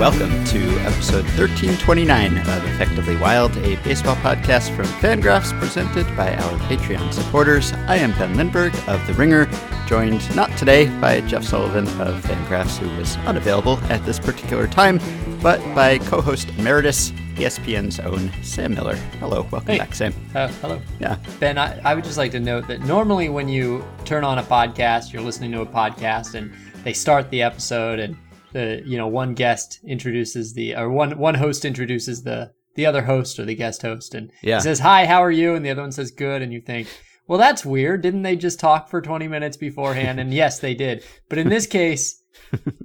[0.00, 6.58] welcome to episode 1329 of Effectively Wild, a baseball podcast from Fangraphs presented by our
[6.60, 7.74] Patreon supporters.
[7.86, 9.46] I am Ben Lindbergh of The Ringer,
[9.86, 14.98] joined not today by Jeff Sullivan of Fangraphs, who was unavailable at this particular time,
[15.42, 18.96] but by co host emeritus, ESPN's own Sam Miller.
[19.20, 19.78] Hello, welcome Hey.
[19.78, 20.14] back, Sam.
[20.34, 20.80] Uh, hello.
[20.98, 21.16] Yeah.
[21.40, 24.42] Ben, I, I would just like to note that normally when you turn on a
[24.42, 26.50] podcast, you're listening to a podcast and
[26.84, 28.16] they start the episode and
[28.52, 33.02] the you know one guest introduces the or one one host introduces the the other
[33.02, 34.56] host or the guest host and Yeah.
[34.56, 36.88] he says hi how are you and the other one says good and you think
[37.26, 41.04] well that's weird didn't they just talk for 20 minutes beforehand and yes they did
[41.28, 42.22] but in this case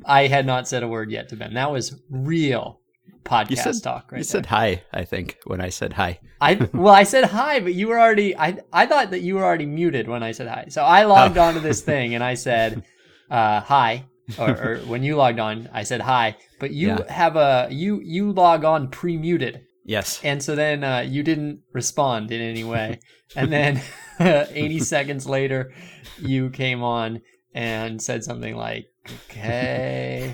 [0.05, 2.81] I had not said a word yet to Ben that was real
[3.23, 4.29] podcast You said, talk right you there.
[4.31, 6.19] said hi, I think, when I said hi.
[6.39, 8.37] I well, I said hi, but you were already.
[8.37, 10.65] I I thought that you were already muted when I said hi.
[10.69, 11.43] So I logged Oh.
[11.43, 12.83] onto this thing and I said
[13.31, 14.05] uh, hi,
[14.37, 16.35] or, or when you logged on, I said hi.
[16.59, 17.11] But you Yeah.
[17.11, 20.19] have a you you log on pre-muted, Yes.
[20.23, 22.99] and so then uh, you didn't respond in any way.
[23.35, 23.81] and then
[24.19, 25.73] 80 seconds later,
[26.19, 27.21] you came on
[27.53, 28.87] and said something like,
[29.29, 30.33] "Okay,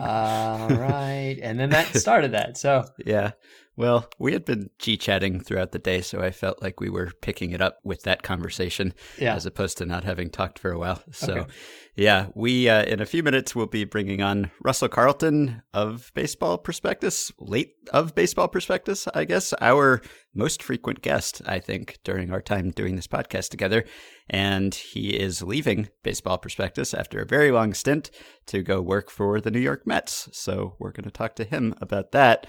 [0.00, 2.56] all right," and then that started that.
[2.56, 3.32] So Yeah.
[3.78, 7.10] Well, we had been G chatting throughout the day, so I felt like we were
[7.20, 10.78] picking it up with that conversation yeah, as opposed to not having talked for a
[10.78, 11.02] while.
[11.12, 11.52] So, Okay.
[11.96, 16.58] Yeah, we, uh, in a few minutes, we'll be bringing on Russell Carleton of Baseball
[16.58, 20.02] Prospectus, late of Baseball Prospectus, I guess, our
[20.34, 23.82] most frequent guest, I think, during our time doing this podcast together.
[24.28, 28.10] And he is leaving Baseball Prospectus after a very long stint
[28.48, 30.28] to go work for the New York Mets.
[30.32, 32.46] So, we're going to talk to him about that.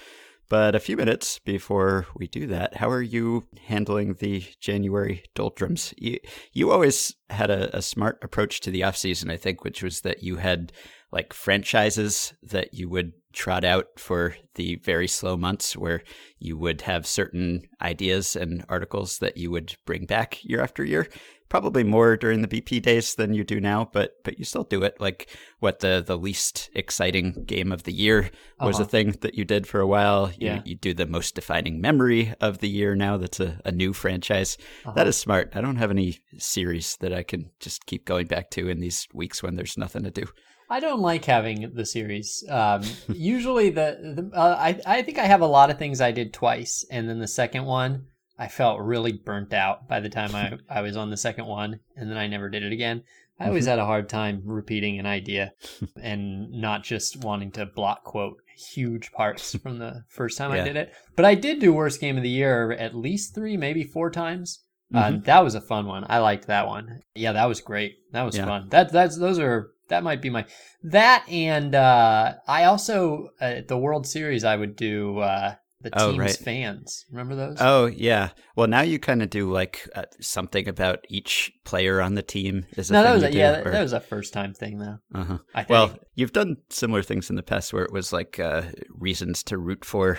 [0.49, 5.93] But a few minutes before we do that, how are you handling the January doldrums?
[5.97, 6.19] You,
[6.53, 10.23] you always had a, a smart approach to the offseason, I think, which was that
[10.23, 10.71] you had
[11.11, 16.01] like franchises that you would trot out for the very slow months where
[16.39, 21.07] you would have certain ideas and articles that you would bring back year after year.
[21.49, 24.83] Probably more during the BP days than you do now, but but you still do
[24.83, 24.99] it.
[24.99, 28.83] Like what the the least exciting game of the year was Uh-huh.
[28.83, 30.29] a thing that you did for a while.
[30.37, 30.61] You, Yeah.
[30.65, 33.15] you do the most defining memory of the year now.
[33.17, 34.57] That's a, a new franchise.
[34.85, 34.91] Uh-huh.
[34.95, 35.51] That is smart.
[35.55, 39.07] I don't have any series that I can just keep going back to in these
[39.13, 40.25] weeks when there's nothing to do.
[40.69, 42.43] I don't like having the series.
[42.49, 43.97] Um, usually, the,
[44.31, 47.07] the uh, I I think I have a lot of things I did twice, and
[47.07, 48.07] then the second one
[48.39, 51.79] I felt really burnt out by the time I I was on the second one,
[51.95, 53.03] and then I never did it again.
[53.39, 55.53] I always had a hard time repeating an idea,
[56.01, 58.37] and not just wanting to block quote
[58.73, 60.61] huge parts from the first time Yeah.
[60.61, 60.93] I did it.
[61.15, 64.63] But I did do worst game of the year at least three, maybe four times.
[64.93, 65.25] Uh, Mhm.
[65.25, 66.05] that was a fun one.
[66.09, 67.01] I liked that one.
[67.13, 67.97] Yeah, that was great.
[68.13, 68.45] That was Yeah.
[68.45, 68.69] fun.
[68.69, 70.45] That that's those are that might be my
[70.83, 75.55] that and uh I also uh, the World Series I would do uh
[75.91, 76.35] the Oh, team's right.
[76.37, 77.05] fans.
[77.11, 77.57] Remember those?
[77.59, 78.29] Oh yeah.
[78.55, 82.65] Well, now you kind of do like uh, something about each player on the team.
[82.75, 84.79] Is no, that was a, do, yeah, that, or- that was a first time thing
[84.79, 84.97] though.
[85.13, 85.37] uh-huh.
[85.53, 85.69] I think.
[85.69, 89.57] Well, you've done similar things in the past where it was like uh, reasons to
[89.57, 90.17] root for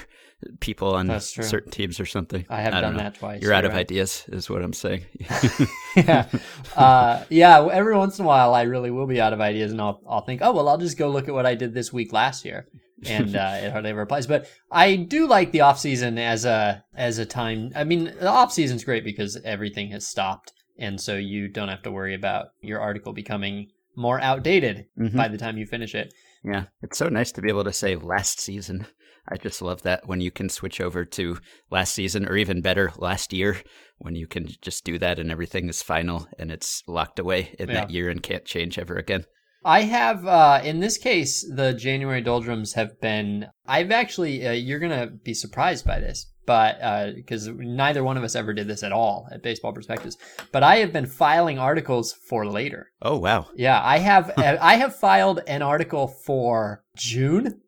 [0.60, 2.46] people on certain teams or something.
[2.48, 3.02] I have don't done know.
[3.02, 3.42] that twice.
[3.42, 5.04] You're out of ideas, is what I'm saying.
[5.96, 6.28] yeah,
[6.76, 7.66] uh, yeah.
[7.72, 10.20] Every once in a while, I really will be out of ideas, and I'll I'll
[10.20, 12.68] think, oh well, I'll just go look at what I did this week last year,
[13.06, 14.26] and uh, it hardly ever applies.
[14.26, 17.72] But I do like the off season as a as a time.
[17.74, 21.82] I mean, the off season's great because everything has stopped, and so you don't have
[21.82, 25.16] to worry about your article becoming more outdated Mhm.
[25.16, 26.12] by the time you finish it.
[26.44, 28.86] Yeah, it's so nice to be able to say last season.
[29.30, 31.38] I just love that when you can switch over to
[31.70, 33.58] last season or even better, last year,
[33.98, 37.68] when you can just do that and everything is final and it's locked away in
[37.68, 39.24] that year and can't change ever again.
[39.64, 43.46] I have, uh, in this case, the January doldrums have been.
[43.66, 46.78] I've actually, uh, you're gonna be surprised by this, but
[47.14, 50.16] because neither one of us ever did this at all at Baseball Prospectus.
[50.52, 52.90] But I have been filing articles for later.
[53.02, 53.48] Oh, wow.
[53.54, 54.32] Yeah, I have.
[54.38, 57.60] I have filed an article for June.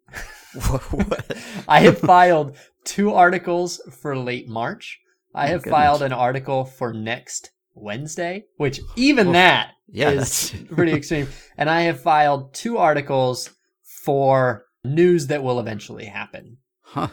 [0.55, 1.37] What?
[1.69, 5.00] I have filed two articles for late March.
[5.35, 5.79] I My have goodness.
[5.79, 9.32] filed an article for next Wednesday, which even Oof.
[9.35, 11.28] that Yeah, is pretty extreme.
[11.56, 13.50] And I have filed two articles
[13.82, 16.58] for news that will eventually happen.
[16.82, 17.08] Huh.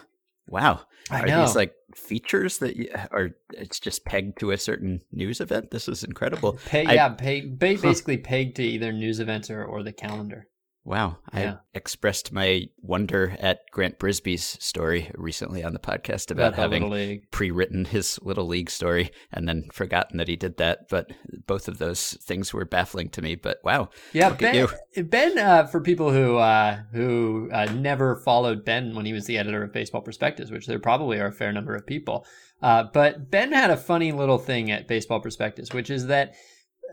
[0.47, 0.81] Wow.
[1.12, 1.45] I are know.
[1.45, 5.71] these like features that you, are it's just pegged to a certain news event?
[5.71, 6.57] This is incredible.
[6.65, 7.81] Pay, I- yeah, pay, ba- Huh.
[7.81, 10.47] basically pegged to either news events or, or the calendar.
[10.88, 11.18] Wow.
[11.34, 11.56] Yeah.
[11.56, 17.51] I expressed my wonder at Grant Brisbee's story recently on the podcast about having pre
[17.51, 20.88] written his Little League story and then forgotten that he did that.
[20.89, 21.12] But
[21.45, 23.36] both of those things were baffling to me.
[23.36, 23.89] But wow.
[24.13, 24.68] Yeah, Ben.
[24.95, 29.38] Ben, uh, for people who uh, who uh, never followed Ben when he was the
[29.38, 32.25] editor of Baseball Prospectus, which there probably are a fair number of people,
[32.62, 36.34] uh, but Ben had a funny little thing at Baseball Prospectus, which is that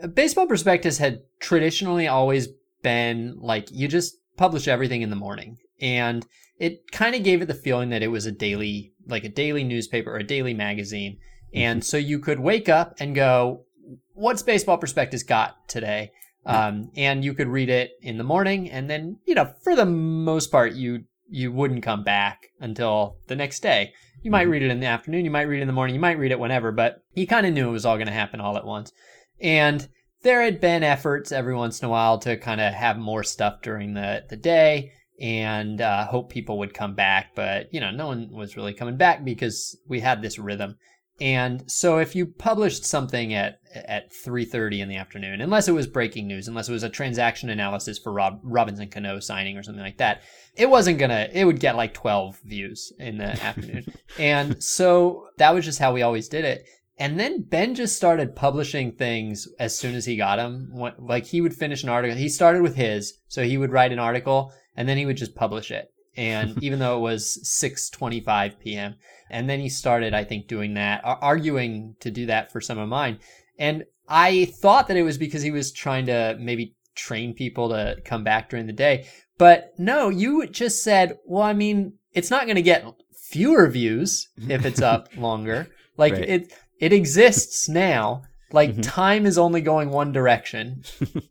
[0.02, 2.48] uh, Baseball Prospectus had traditionally always
[2.84, 6.24] been like you just publish everything in the morning, and
[6.60, 9.64] it kind of gave it the feeling that it was a daily, like a daily
[9.64, 11.18] newspaper or a daily magazine,
[11.52, 13.64] and so you could wake up and go,
[14.12, 16.12] "What's Baseball Prospectus got today?"
[16.46, 19.86] um, and you could read it in the morning, and then you know for the
[19.86, 23.92] most part you you wouldn't come back until the next day.
[24.22, 24.50] You might Mhm.
[24.50, 26.32] read it in the afternoon, you might read it in the morning, you might read
[26.32, 28.66] it whenever, but you kind of knew it was all going to happen all at
[28.66, 28.92] once.
[29.40, 29.88] And
[30.24, 33.62] there had been efforts every once in a while to kind of have more stuff
[33.62, 38.08] during the the day and uh, hope people would come back, but you know no
[38.08, 40.76] one was really coming back because we had this rhythm.
[41.20, 45.86] And so if you published something at at 3:30 in the afternoon, unless it was
[45.86, 49.84] breaking news, unless it was a transaction analysis for Rob Robinson Cano signing or something
[49.84, 50.22] like that,
[50.56, 53.86] it wasn't going to it would get like 12 views in the afternoon.
[54.16, 56.66] And so that was just how we always did it.
[56.96, 60.70] And then Ben just started publishing things as soon as he got them.
[60.98, 62.16] Like he would finish an article.
[62.16, 65.34] He started with his, so he would write an article and then he would just
[65.34, 65.92] publish it.
[66.16, 68.94] And even though it was 6:25 p.m.,
[69.30, 72.88] and then he started, I think, doing that, arguing to do that for some of
[72.88, 73.18] mine.
[73.58, 77.96] And I thought that it was because he was trying to maybe train people to
[78.04, 79.08] come back during the day.
[79.38, 82.84] But no, you just said, well, I mean, it's not going to get
[83.18, 85.68] fewer views if it's up longer.
[85.96, 86.28] Like Right.
[86.28, 86.52] it,
[86.84, 88.22] it exists now.
[88.52, 88.82] Like Mhm.
[88.82, 90.82] time is only going one direction.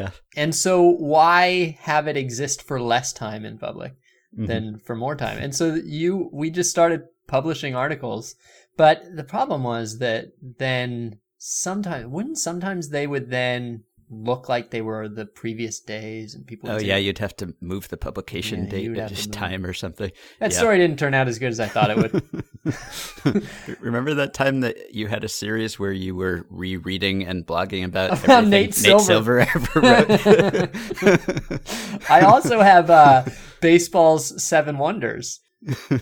[0.00, 0.10] Yeah.
[0.42, 0.74] And so
[1.14, 3.92] why have it exist for less time in public?
[4.38, 4.46] Mhm.
[4.46, 5.36] than for more time.
[5.44, 8.34] And so you, we just started publishing articles.
[8.78, 10.28] But the problem was that
[10.58, 16.46] then sometimes, wouldn't sometimes they would then look like they were the previous days and
[16.46, 19.32] people Oh say, yeah, you'd have to move the publication Yeah, date at to just
[19.32, 20.12] time or something.
[20.38, 20.58] that yeah.
[20.58, 22.22] story didn't turn out as good as I thought it would.
[23.80, 28.12] Remember that time that you had a series where you were rereading and blogging about
[28.12, 29.40] everything Nate Silver.
[29.54, 30.70] ever wrote?
[32.10, 33.24] I also have uh,
[33.60, 35.40] baseball's seven wonders,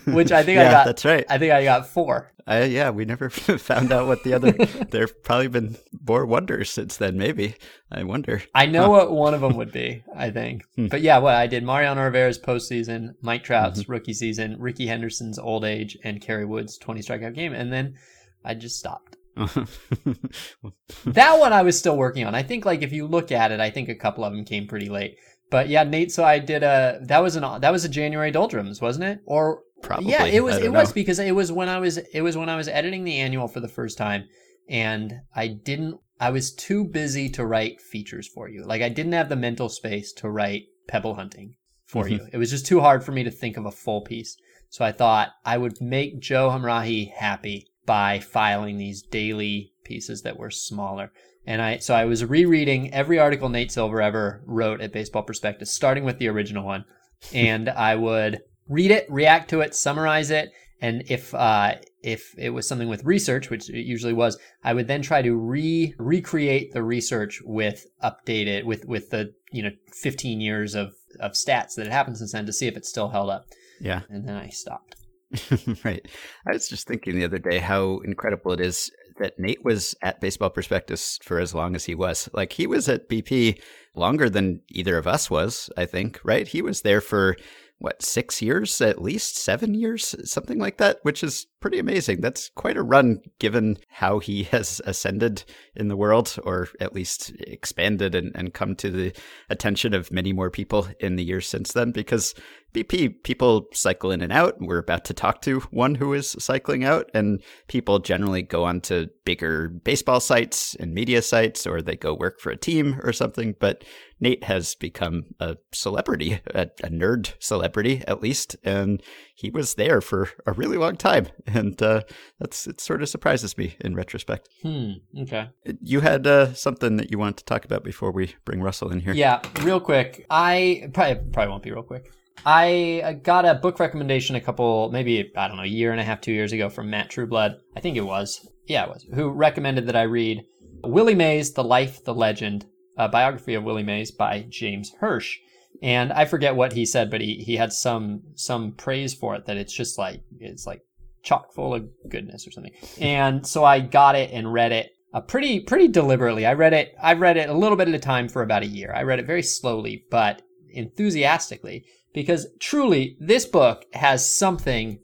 [0.06, 0.84] which I think yeah, I got.
[0.86, 1.24] that's right.
[1.28, 2.32] I think I got four.
[2.46, 4.52] I, yeah, we never found out what the other.
[4.90, 5.76] There've probably been
[6.06, 7.16] more wonders since then.
[7.16, 7.54] Maybe
[7.92, 8.42] I wonder.
[8.54, 10.64] I know what one of them would be, I think.
[10.76, 10.86] Hmm.
[10.86, 15.64] But yeah, what I did Mariano Rivera's postseason, Mike Trout's rookie season, Rickey Henderson's old
[15.64, 17.52] age, and Kerry Wood's 20 strikeout game.
[17.52, 17.96] And then
[18.44, 19.16] I just stopped.
[19.36, 22.34] That one I was still working on.
[22.34, 24.66] I think, like, if you look at it, I think a couple of them came
[24.66, 25.16] pretty late.
[25.50, 28.80] But yeah, Nate, so I did a, that was an, that was a January doldrums,
[28.80, 29.20] wasn't it?
[29.26, 30.10] Or, Probably.
[30.12, 32.48] yeah, it was, it don't was because it was when I was, it was when
[32.48, 34.24] I was editing the annual for the first time
[34.68, 38.64] and I didn't, I was too busy to write features for you.
[38.64, 41.54] Like I didn't have the mental space to write pebble hunting
[41.86, 42.12] for Mm-hmm.
[42.12, 42.26] you.
[42.32, 44.36] It was just too hard for me to think of a full piece.
[44.68, 50.38] So I thought I would make Joe Hamrahi happy by filing these daily pieces that
[50.38, 51.10] were smaller.
[51.46, 55.72] And I so I was rereading every article Nate Silver ever wrote at Baseball Prospectus,
[55.72, 56.84] starting with the original one,
[57.34, 60.50] and I would read it, react to it, summarize it,
[60.80, 64.88] and if uh, if it was something with research, which it usually was, I would
[64.88, 70.40] then try to re recreate the research with updated with with the you know 15
[70.40, 73.30] years of of stats that had happened since then to see if it still held
[73.30, 73.46] up.
[73.80, 74.02] Yeah.
[74.08, 74.96] And then I stopped.
[75.84, 76.06] right.
[76.46, 80.20] I was just thinking the other day how incredible it is that Nate was at
[80.20, 82.28] Baseball Prospectus for as long as he was.
[82.32, 83.60] Like he was at BP
[83.94, 86.48] longer than either of us was, I think, right?
[86.48, 87.36] He was there for
[87.78, 92.20] what, six years at least, seven years, something like that, which is pretty amazing.
[92.20, 95.44] That's quite a run given how he has ascended
[95.76, 99.12] in the world, or at least expanded and, and come to the
[99.48, 101.92] attention of many more people in the years since then.
[101.92, 102.34] Because
[102.72, 104.56] BP, people cycle in and out.
[104.60, 108.80] We're about to talk to one who is cycling out, and people generally go on
[108.82, 113.12] to bigger baseball sites and media sites, or they go work for a team or
[113.12, 113.56] something.
[113.58, 113.84] But
[114.20, 119.02] Nate has become a celebrity, a, a nerd celebrity at least, and
[119.40, 122.02] he was there for a really long time, and uh,
[122.38, 122.80] that's it.
[122.80, 124.48] Sort of surprises me in retrospect.
[124.62, 124.92] Hmm.
[125.18, 125.48] Okay.
[125.80, 129.00] You had uh, something that you wanted to talk about before we bring Russell in
[129.00, 129.14] here.
[129.14, 130.26] Yeah, real quick.
[130.28, 132.12] I probably probably won't be real quick.
[132.44, 136.04] I got a book recommendation a couple, maybe I don't know, a year and a
[136.04, 137.56] half, two years ago from Matt Trueblood.
[137.76, 138.46] I think it was.
[138.66, 139.06] Yeah, it was.
[139.14, 140.44] Who recommended that I read
[140.84, 142.66] Willie Mays: The Life, the Legend,
[142.98, 145.38] a biography of Willie Mays by James Hirsch.
[145.82, 149.46] And I forget what he said, but he, he had some some praise for it
[149.46, 150.82] that it's just like it's like
[151.22, 152.72] chock full of goodness or something.
[153.00, 156.46] And so I got it and read it uh, pretty pretty deliberately.
[156.46, 158.66] I read it I read it a little bit at a time for about a
[158.66, 158.92] year.
[158.94, 165.00] I read it very slowly but enthusiastically because truly this book has something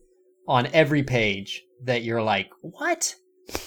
[0.46, 3.14] on every page that you're like, "What?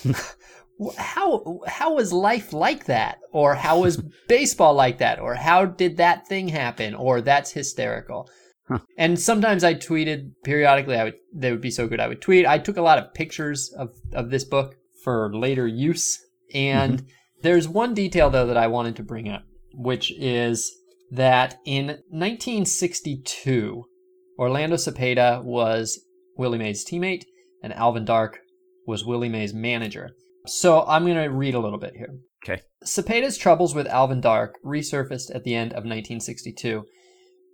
[0.98, 3.20] how how was life like that?
[3.32, 5.20] Or how was baseball like that?
[5.20, 6.96] Or how did that thing happen?
[6.96, 8.30] Or that's hysterical.
[8.68, 8.78] Huh.
[9.00, 12.46] and sometimes i tweeted periodically i would they would be so good i would tweet.
[12.46, 16.20] I took a lot of pictures of of this book for later use.
[16.54, 17.08] And mm-hmm.
[17.42, 19.44] there's one detail though that i wanted to bring up
[19.74, 20.72] which is
[21.12, 23.86] that in 1962
[24.38, 26.00] orlando cepeda was
[26.38, 27.24] willie mays teammate
[27.64, 28.40] and alvin dark
[28.86, 30.12] was willie mays manager
[30.46, 32.16] so I'm going to read a little bit here.
[32.44, 32.62] Okay.
[32.84, 36.86] Cepeda's troubles with Alvin Dark resurfaced at the end of 1962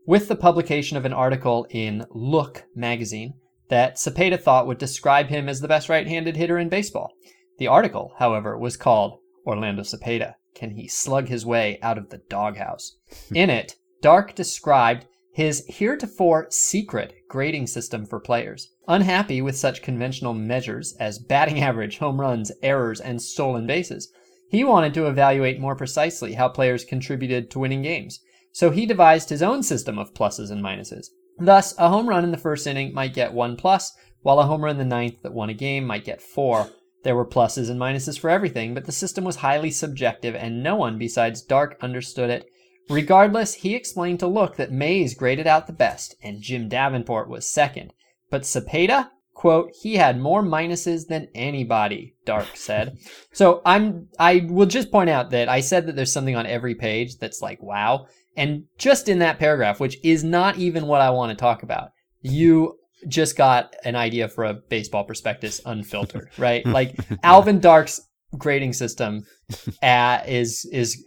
[0.05, 3.33] with the publication of an article in Look magazine
[3.69, 7.11] that Cepeda thought would describe him as the best right handed hitter in baseball.
[7.57, 12.21] The article, however, was called Orlando Cepeda Can He Slug His Way Out of the
[12.29, 12.97] Doghouse?
[13.33, 18.71] in it, Dark described his heretofore secret grading system for players.
[18.87, 24.09] Unhappy with such conventional measures as batting average, home runs, errors, and stolen bases,
[24.49, 28.21] he wanted to evaluate more precisely how players contributed to winning games.
[28.53, 31.07] So he devised his own system of pluses and minuses.
[31.37, 34.63] Thus, a home run in the first inning might get one plus, while a home
[34.63, 36.69] run in the ninth that won a game might get four.
[37.03, 40.77] There were pluses and minuses for everything, but the system was highly subjective, and no
[40.77, 42.49] one besides Dark understood it
[42.89, 47.49] Regardless, he explained to Look that Mays graded out the best and Jim Davenport was
[47.49, 47.93] second.
[48.29, 52.97] But Cepeda, quote, he had more minuses than anybody, Dark said.
[53.33, 56.75] so I'm I will just point out that I said that there's something on every
[56.75, 58.07] page that's like wow.
[58.37, 61.91] And just in that paragraph, which is not even what I want to talk about,
[62.21, 62.77] you
[63.07, 66.65] just got an idea for a baseball prospectus unfiltered, right?
[66.75, 68.01] Like Alvin Dark's
[68.37, 69.25] grading system
[69.83, 71.03] uh, is is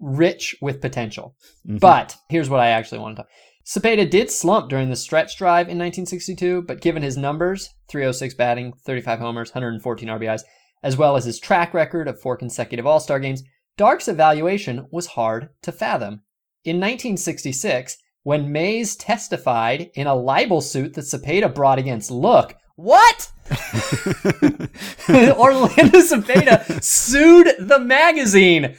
[0.00, 1.34] rich with potential.
[1.66, 1.78] Mm-hmm.
[1.78, 3.30] But here's what I actually want to talk.
[3.64, 8.72] Cepeda did slump during the stretch drive in 1962, but given his numbers 306 batting,
[8.84, 10.42] 35 homers, 114 RBIs,
[10.82, 13.44] as well as his track record of four consecutive All Star games,
[13.76, 16.22] Dark's evaluation was hard to fathom.
[16.64, 23.30] In 1966, when Mays testified in a libel suit that Cepeda brought against Look, what?
[25.08, 28.74] Orlando Cepeda sued the magazine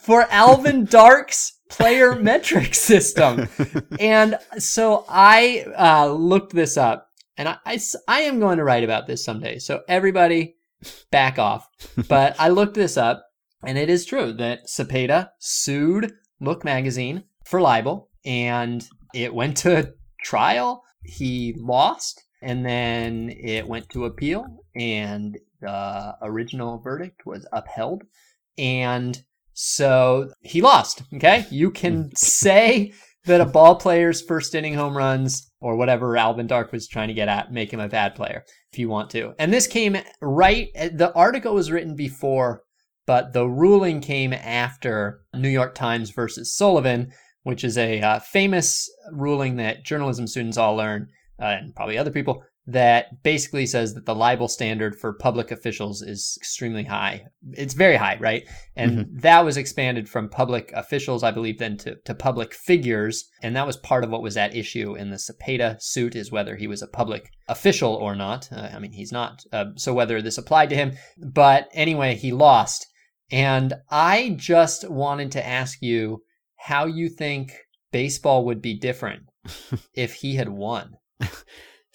[0.00, 3.48] for Alvin Dark's player metric system.
[3.98, 8.84] And so I uh, looked this up and I, I, I am going to write
[8.84, 9.58] about this someday.
[9.58, 10.56] So everybody
[11.10, 11.68] back off.
[12.08, 13.26] But I looked this up
[13.64, 19.94] and it is true that Cepeda sued Look magazine for libel and it went to
[20.22, 20.84] trial.
[21.02, 28.04] He lost and then it went to appeal, and the original verdict was upheld.
[28.58, 31.02] And so he lost.
[31.14, 31.46] Okay.
[31.50, 32.92] You can say
[33.24, 37.14] that a ball player's first inning home runs or whatever Alvin Dark was trying to
[37.14, 39.34] get at make him a bad player if you want to.
[39.38, 42.62] And this came right, the article was written before,
[43.06, 47.10] but the ruling came after New York Times versus Sullivan,
[47.42, 51.08] which is a uh, famous ruling that journalism students all learn
[51.40, 56.02] uh, and probably other people that basically says that the libel standard for public officials
[56.02, 57.24] is extremely high.
[57.52, 58.44] It's very high, right?
[58.74, 59.18] And mm-hmm.
[59.18, 63.30] that was expanded from public officials, I believe, then to, to public figures.
[63.40, 66.56] And that was part of what was at issue in the Cepeda suit is whether
[66.56, 68.48] he was a public official or not.
[68.50, 69.44] Uh, I mean, he's not.
[69.52, 70.92] Uh, so whether this applied to him.
[71.18, 72.86] But anyway, he lost.
[73.30, 76.22] And I just wanted to ask you
[76.56, 77.52] how you think
[77.92, 79.22] baseball would be different
[79.94, 80.96] if he had won.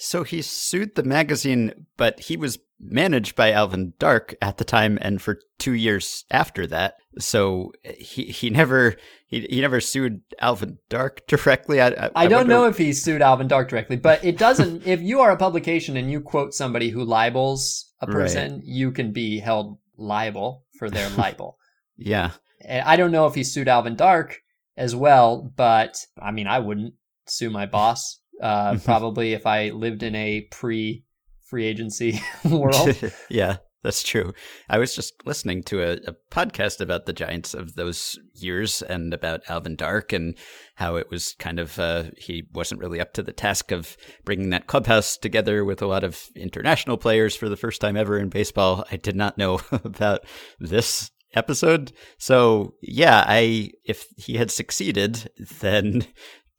[0.04, 4.98] So he sued the magazine, but he was managed by Alvin Dark at the time
[5.00, 6.96] and for two years after that.
[7.20, 8.96] So he he never
[9.28, 11.80] he, he never sued Alvin Dark directly.
[11.80, 12.54] I, I, I don't wonder...
[12.54, 14.82] know if he sued Alvin Dark directly, but it doesn't.
[14.88, 18.64] if you are a publication and you quote somebody who libels a person, right.
[18.64, 21.60] you can be held liable for their libel.
[21.96, 22.32] yeah.
[22.66, 24.42] And I don't know if he sued Alvin Dark
[24.76, 26.96] as well, but I mean, I wouldn't
[27.28, 31.04] sue my boss uh, probably if I lived in a pre
[31.52, 32.20] free agency
[32.50, 32.98] world.
[33.30, 34.34] yeah, that's true.
[34.70, 39.14] I was just listening to a, a, podcast about the Giants of those years and
[39.14, 40.38] about Alvin Dark and
[40.76, 44.52] how it was kind of, uh, he wasn't really up to the task of bringing
[44.52, 48.30] that clubhouse together with a lot of international players for the first time ever in
[48.30, 48.86] baseball.
[48.90, 50.26] I did not know about
[50.58, 51.92] this episode.
[52.18, 55.30] So yeah, I if he had succeeded,
[55.60, 56.06] then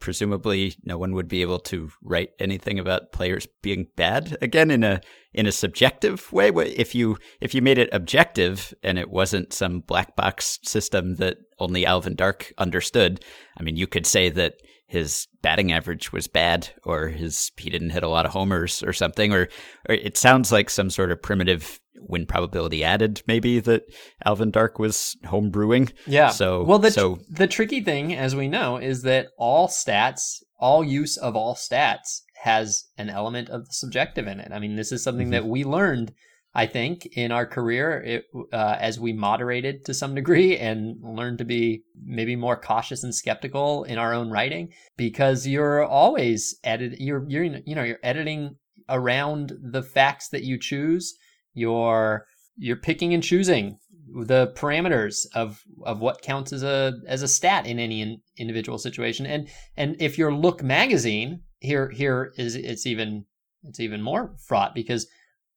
[0.02, 4.84] presumably no one would be able to write anything about players being bad again in
[4.84, 5.00] a
[5.32, 6.50] in a subjective way.
[6.50, 11.38] If you if you made it objective and it wasn't some black box system that
[11.58, 13.24] only Alvin Dark understood
[13.58, 14.54] i mean you could say that
[14.86, 18.92] his batting average was bad or his he didn't hit a lot of homers or
[18.92, 19.48] something or,
[19.88, 23.84] or it sounds like some sort of primitive win probability added maybe that
[24.24, 25.92] Alvin Dark was homebrewing.
[26.06, 26.30] Yeah.
[26.30, 30.84] So well, the so the tricky thing, as we know, is that all stats, all
[30.84, 34.52] use of all stats, has an element of the subjective in it.
[34.52, 35.32] I mean, this is something mm-hmm.
[35.32, 36.12] that we learned.
[36.54, 41.38] I think in our career, it, uh, as we moderated to some degree and learned
[41.38, 44.68] to be maybe more cautious and skeptical in our own writing,
[44.98, 48.56] because you're always edit, you're you're you know you're editing
[48.88, 51.16] around the facts that you choose
[51.54, 53.78] you're you're picking and choosing
[54.26, 58.78] the parameters of of what counts as a as a stat in any in, individual
[58.78, 59.26] situation.
[59.26, 63.24] And and if your look magazine here here is it's even
[63.62, 65.06] it's even more fraught because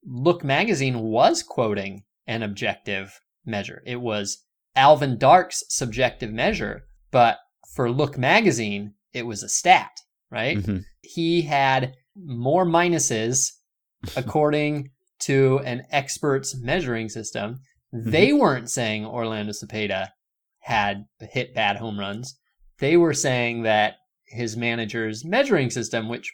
[0.05, 3.81] look magazine was quoting an objective measure.
[3.85, 4.43] It was
[4.75, 7.37] alvin dark's subjective measure but
[7.73, 9.91] for look magazine it was a stat
[10.29, 10.57] right?
[10.57, 10.79] Mm-hmm.
[11.01, 13.51] he had more minuses
[14.17, 17.59] according to an expert's measuring system.
[17.93, 18.09] Mm-hmm.
[18.09, 20.09] They weren't saying Orlando Cepeda
[20.59, 22.37] had hit bad home runs.
[22.79, 23.95] They were saying that
[24.25, 26.33] his manager's measuring system, which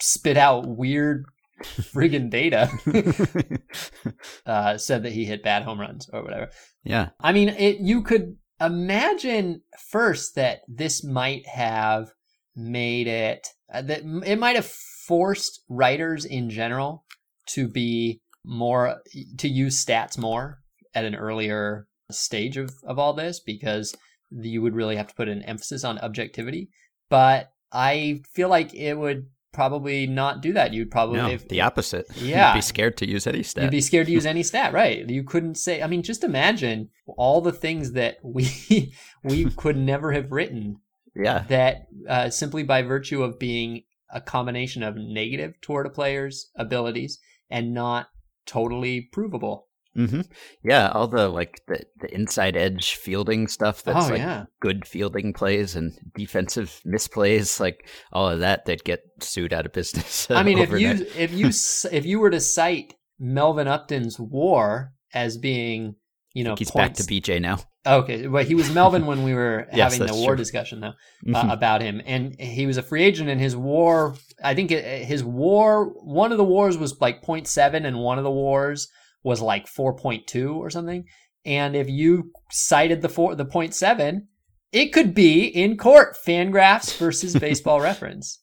[0.00, 1.24] spit out weird
[1.64, 2.70] friggin' data,
[4.46, 6.50] uh, said that he hit bad home runs or whatever.
[6.84, 7.10] Yeah.
[7.20, 12.12] I mean, it, you could imagine first that this might have
[12.54, 17.04] made it, uh, that it might have forced writers in general
[17.46, 18.96] to be more
[19.38, 20.58] to use stats more
[20.94, 23.94] at an earlier stage of, of all this because
[24.30, 26.68] you would really have to put an emphasis on objectivity.
[27.08, 30.72] But I feel like it would probably not do that.
[30.72, 32.06] You'd probably no, if, the opposite.
[32.16, 33.64] Yeah, you'd be scared to use any stat.
[33.64, 35.08] You'd be scared to use any stat, right?
[35.08, 35.82] You couldn't say.
[35.82, 40.78] I mean, just imagine all the things that we we could never have written.
[41.14, 46.50] Yeah, that uh, simply by virtue of being a combination of negative toward a player's
[46.56, 47.18] abilities
[47.52, 48.08] and not
[48.46, 49.68] totally provable.
[49.96, 50.22] Mm-hmm.
[50.64, 54.46] Yeah, all the like the, the inside edge fielding stuff that's oh, like yeah.
[54.60, 59.72] good fielding plays and defensive misplays, like all of that that get sued out of
[59.74, 60.26] business.
[60.30, 61.48] I mean, if you if you
[61.92, 65.96] if you were to cite Melvin Upton's WAR as being
[66.34, 67.58] you know he's points, back to BJ now.
[67.86, 70.36] Okay, well, he was Melvin when we were yes, having the WAR true.
[70.36, 70.92] discussion though uh,
[71.26, 71.50] mm-hmm.
[71.50, 75.84] about him, and he was a free agent, and his WAR, I think his WAR,
[75.84, 78.88] one of the WARs was like 0.7, and one of the WARs
[79.24, 81.04] was like 4.2 or something.
[81.44, 84.22] And if you cited the four, the 0.7,
[84.72, 88.40] it could be in court, Fangraphs versus Baseball Reference.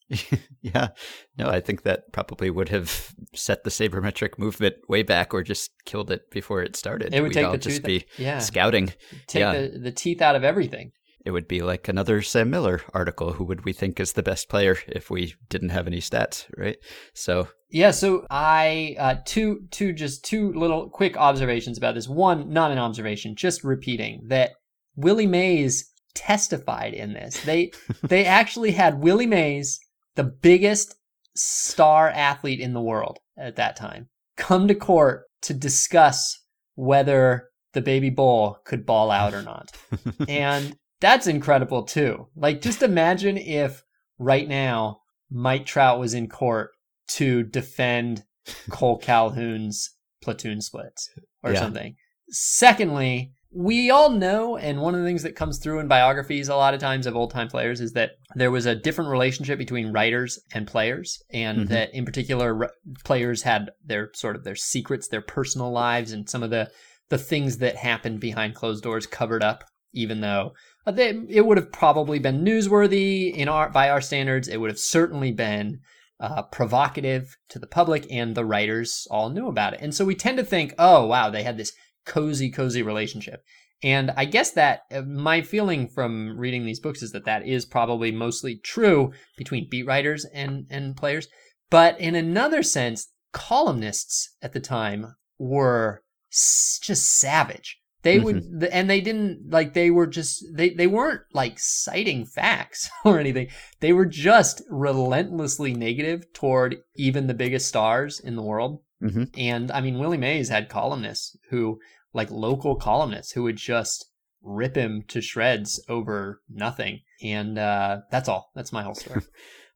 [0.62, 0.90] yeah,
[1.38, 5.72] no, I think that probably would have set the sabermetric movement way back, or just
[5.86, 7.14] killed it before it started.
[7.14, 8.38] It would We'd take all the just be yeah.
[8.38, 8.94] scouting.
[9.28, 9.54] Take yeah.
[9.54, 10.92] the, the teeth out of everything.
[11.26, 13.34] It would be like another Sam Miller article.
[13.34, 16.78] Who would we think is the best player if we didn't have any stats, right?
[17.14, 22.08] So yeah, so I uh, two two just two little quick observations about this.
[22.08, 24.52] One, not an observation, just repeating that
[24.96, 27.42] Willie Mays testified in this.
[27.44, 27.72] They
[28.04, 29.80] they actually had Willie Mays,
[30.16, 30.96] the biggest
[31.36, 36.38] star athlete in the world at that time, come to court to discuss
[36.76, 39.72] whether the baby bull could ball out or not.
[40.28, 42.28] and that's incredible too.
[42.36, 43.84] Like just imagine if
[44.18, 45.00] right now
[45.32, 46.72] Mike Trout was in court
[47.10, 48.24] to defend
[48.70, 51.10] Kole Calhoun's platoon splits
[51.44, 51.60] or Yeah.
[51.60, 51.96] something.
[52.30, 56.56] Secondly, we all know, and one of the things that comes through in biographies a
[56.56, 59.92] lot of times of old time players is that there was a different relationship between
[59.92, 61.70] writers and players, and Mhm.
[61.70, 62.72] that in particular, r-
[63.04, 66.70] players had their sort of their secrets, their personal lives, and some of the
[67.10, 70.54] the things that happened behind closed doors covered up, even though
[70.86, 74.48] uh, they, it would have probably been newsworthy in our by our standards.
[74.48, 75.80] It would have certainly been
[76.20, 79.80] uh, provocative to the public, and the writers all knew about it.
[79.82, 81.72] And so we tend to think, oh wow, they had this
[82.10, 83.42] cozy, cozy relationship.
[83.82, 87.66] And I guess that uh, my feeling from reading these books is that that is
[87.66, 91.30] probably mostly true between beat writers and and players.
[91.70, 97.78] But in another sense, columnists at the time were just savage.
[98.02, 99.74] They would, th- and they didn't like.
[99.74, 103.50] They were just they they weren't like citing facts or anything.
[103.82, 108.82] They were just relentlessly negative toward even the biggest stars in the world.
[109.04, 109.30] Mhm.
[109.38, 111.80] And I mean, Willie Mays had columnists who,
[112.14, 114.06] like local columnists, who would just
[114.42, 117.02] rip him to shreds over nothing.
[117.22, 118.52] And uh, that's all.
[118.56, 119.22] That's my whole story.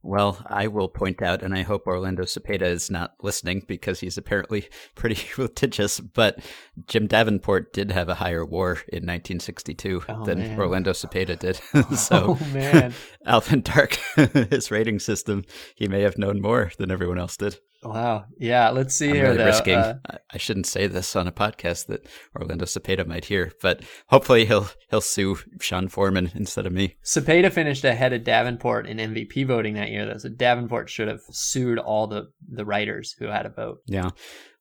[0.05, 4.17] Well, I will point out, and I hope Orlando Cepeda is not listening because he's
[4.17, 6.39] apparently pretty litigious, but
[6.87, 10.59] Jim Davenport did have a higher war in 1962 oh, than man.
[10.59, 11.55] Orlando Cepeda did.
[11.97, 12.93] so, oh, man.
[13.25, 13.93] Alvin Dark,
[14.51, 17.57] his rating system, he may have known more than everyone else did.
[17.83, 18.25] Wow.
[18.37, 18.69] Yeah.
[18.69, 19.23] Let's see I'm here.
[19.25, 19.45] Really though.
[19.45, 19.75] risking.
[19.75, 19.97] Uh,
[20.31, 24.67] I shouldn't say this on a podcast that Orlando Cepeda might hear, but hopefully he'll
[24.89, 26.95] he'll sue Sean Foreman instead of me.
[27.03, 30.17] Cepeda finished ahead of Davenport in MVP voting that year, though.
[30.17, 33.81] So Davenport should have sued all the the writers who had a vote.
[33.85, 34.11] Yeah.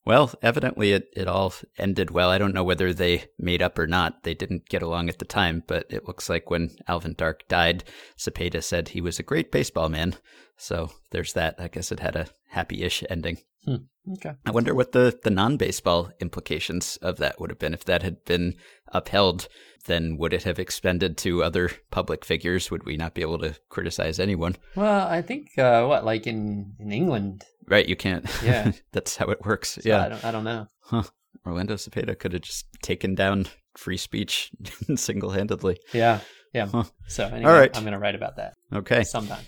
[0.05, 2.31] Well, evidently it, it all ended well.
[2.31, 4.25] I don't know whether they made up or not.
[4.25, 7.85] They didn't get along at the time, but it looks like when Alvin Dark died,
[8.19, 10.17] Cepeda said he was a great baseball man.
[10.57, 11.55] So there's that.
[11.59, 13.39] I guess it had a happy ish ending.
[13.65, 13.77] Hmm.
[14.15, 14.33] Okay.
[14.45, 17.75] I wonder what the, the non baseball implications of that would have been.
[17.75, 18.55] If that had been
[18.89, 19.49] upheld,
[19.87, 22.71] then would it have expanded to other public figures?
[22.71, 24.57] Would we not be able to criticize anyone?
[24.75, 27.45] Well, I think, uh, what, like in, in England?
[27.69, 28.27] Right, you can't.
[28.43, 28.73] Yeah.
[28.93, 29.75] That's how it works.
[29.75, 30.05] So yeah.
[30.05, 30.67] I don't, I don't know.
[30.81, 31.05] Huh.
[31.47, 34.51] Orlando Cepeda could have just taken down free speech
[34.97, 35.79] single handedly.
[35.93, 36.21] Yeah.
[36.53, 36.67] Yeah.
[36.67, 36.85] Huh.
[37.07, 37.75] So anyway, All right.
[37.77, 38.55] I'm going to write about that.
[38.73, 39.05] Okay.
[39.05, 39.45] Sometime.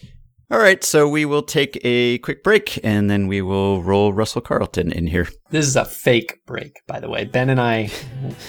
[0.51, 4.43] All right, so we will take a quick break and then we will roll Russell
[4.43, 5.27] Carleton in here.
[5.51, 7.25] This is a fake break, by the way.
[7.25, 7.91] Ben and I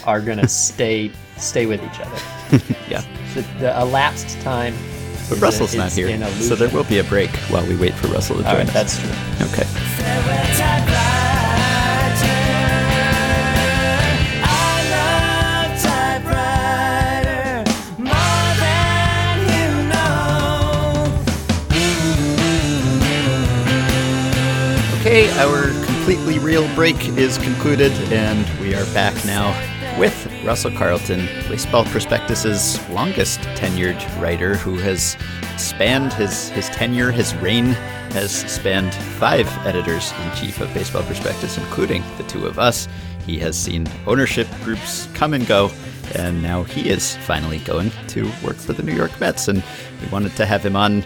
[0.05, 2.65] are going to stay stay with each other.
[2.89, 3.03] yeah.
[3.34, 4.75] The, the elapsed time.
[5.29, 8.08] But Russell's a, not here, so there will be a break while we wait for
[8.10, 8.73] Russell to join All right, us.
[8.73, 9.10] That's true.
[9.47, 11.05] Okay.
[25.15, 29.47] Okay, our completely real break is concluded, and we are back now
[29.97, 35.15] with Russell Carleton, Baseball Prospectus's longest tenured writer, who has
[35.58, 37.67] spanned his, his tenure, his reign
[38.12, 42.89] has spanned five editors in chief of Baseball Prospectus, including the two of us.
[43.25, 45.71] He has seen ownership groups come and go,
[46.15, 49.47] and now he is finally going to work for the New York Mets.
[49.47, 49.63] And
[50.01, 51.06] we wanted to have him on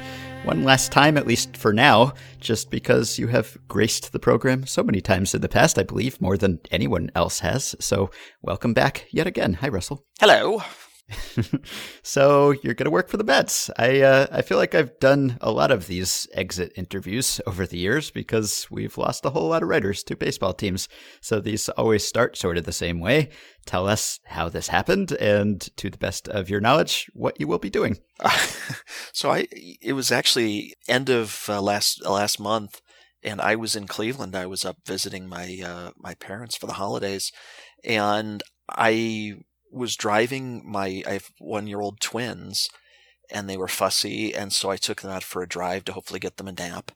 [0.50, 4.82] one last time, at least for now, just because you have graced the program so
[4.82, 7.76] many times in the past, I believe, more than anyone else has.
[7.80, 8.10] So,
[8.42, 9.54] welcome back yet again.
[9.54, 10.04] Hi, Russell.
[10.20, 10.64] Hello.
[12.04, 13.70] so you're going to work for the Mets.
[13.78, 17.78] I uh, I feel like I've done a lot of these exit interviews over the
[17.78, 20.88] years because we've lost a whole lot of writers to baseball teams.
[21.22, 23.30] So these always start sort of the same way.
[23.66, 27.60] Tell us how this happened, and to the best of your knowledge, what you will
[27.60, 27.98] be doing.
[29.14, 29.48] So I
[29.82, 32.82] it was actually end of uh, last uh, last month,
[33.24, 34.36] and I was in Cleveland.
[34.36, 37.32] I was up visiting my uh, my parents for the holidays,
[37.84, 39.34] and I
[39.72, 42.70] was driving my I have one year old twins
[43.32, 46.20] and they were fussy and so I took them out for a drive to hopefully
[46.20, 46.92] get them a nap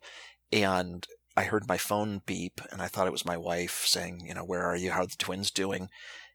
[0.51, 4.33] and I heard my phone beep and I thought it was my wife saying, you
[4.33, 4.91] know, where are you?
[4.91, 5.89] How are the twins doing?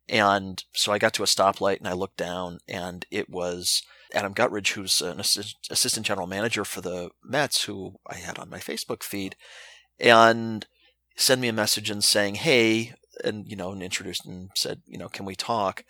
[0.08, 3.82] And so I got to a stoplight and I looked down and it was
[4.14, 8.58] Adam Guttridge, who's an assistant general manager for the Mets, who I had on my
[8.58, 9.36] Facebook feed,
[10.00, 10.66] and
[11.16, 14.96] sent me a message and saying, hey, and, you know, and introduced and said, you
[14.96, 15.84] know, can we talk?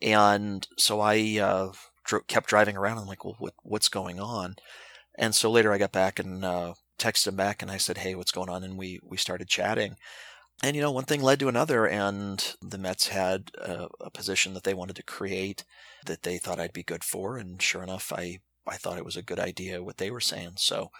[0.00, 1.72] And so I uh,
[2.04, 2.98] dro- kept driving around.
[2.98, 4.56] I'm like, well, what, what's going on?
[5.18, 8.14] And so later I got back and uh, texted him back and I said, hey,
[8.14, 8.62] what's going on?
[8.62, 9.96] And we, we started chatting.
[10.62, 14.54] And, you know, one thing led to another, and the Mets had a, a position
[14.54, 15.64] that they wanted to create
[16.06, 17.36] that they thought I'd be good for.
[17.36, 20.54] And sure enough, I, I thought it was a good idea what they were saying.
[20.56, 20.90] So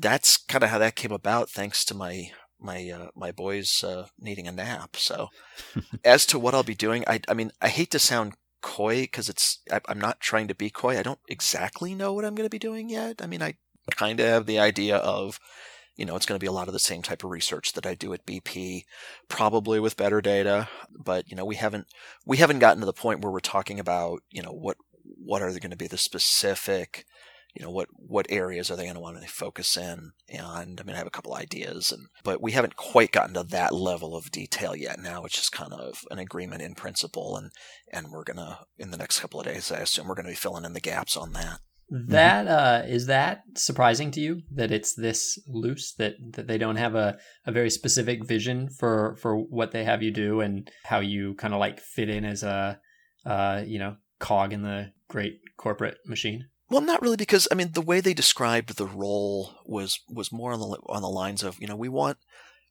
[0.00, 4.06] that's kind of how that came about, thanks to my my uh, my boys uh,
[4.18, 4.96] needing a nap.
[4.96, 5.28] So,
[6.04, 8.34] as to what I'll be doing, I I mean I hate to sound
[8.64, 10.98] coy because it's I, am not trying to be coy.
[10.98, 13.20] I don't exactly know what I'm going to be doing yet.
[13.22, 13.54] I mean, I
[13.90, 15.38] kind of have the idea of,
[15.96, 17.86] you know, it's going to be a lot of the same type of research that
[17.86, 18.86] I do at BP,
[19.28, 20.68] probably with better data.
[20.90, 21.88] But you know, we haven't
[22.24, 25.50] we haven't gotten to the point where we're talking about, you know, what what are
[25.50, 27.04] going to be the specific
[27.54, 30.12] you know what what areas are they going to want to focus in?
[30.28, 33.44] And i mean i have a couple ideas and but we haven't quite gotten to
[33.44, 34.98] that level of detail yet.
[34.98, 37.50] Now it's just kind of an agreement in principle and
[37.92, 40.32] and we're going to in the next couple of days i assume we're going to
[40.32, 41.60] be filling in the gaps on that.
[41.90, 44.42] That uh, is that surprising to you?
[44.50, 45.94] That it's this loose?
[45.94, 50.02] That, that they don't have a, a very specific vision for for what they have
[50.02, 52.80] you do and how you kind of like fit in as a
[53.26, 57.70] uh, you know cog in the great corporate machine well, not really, because I mean
[57.70, 61.56] the way they described the role was was more on the on the lines of
[61.60, 62.18] you know we want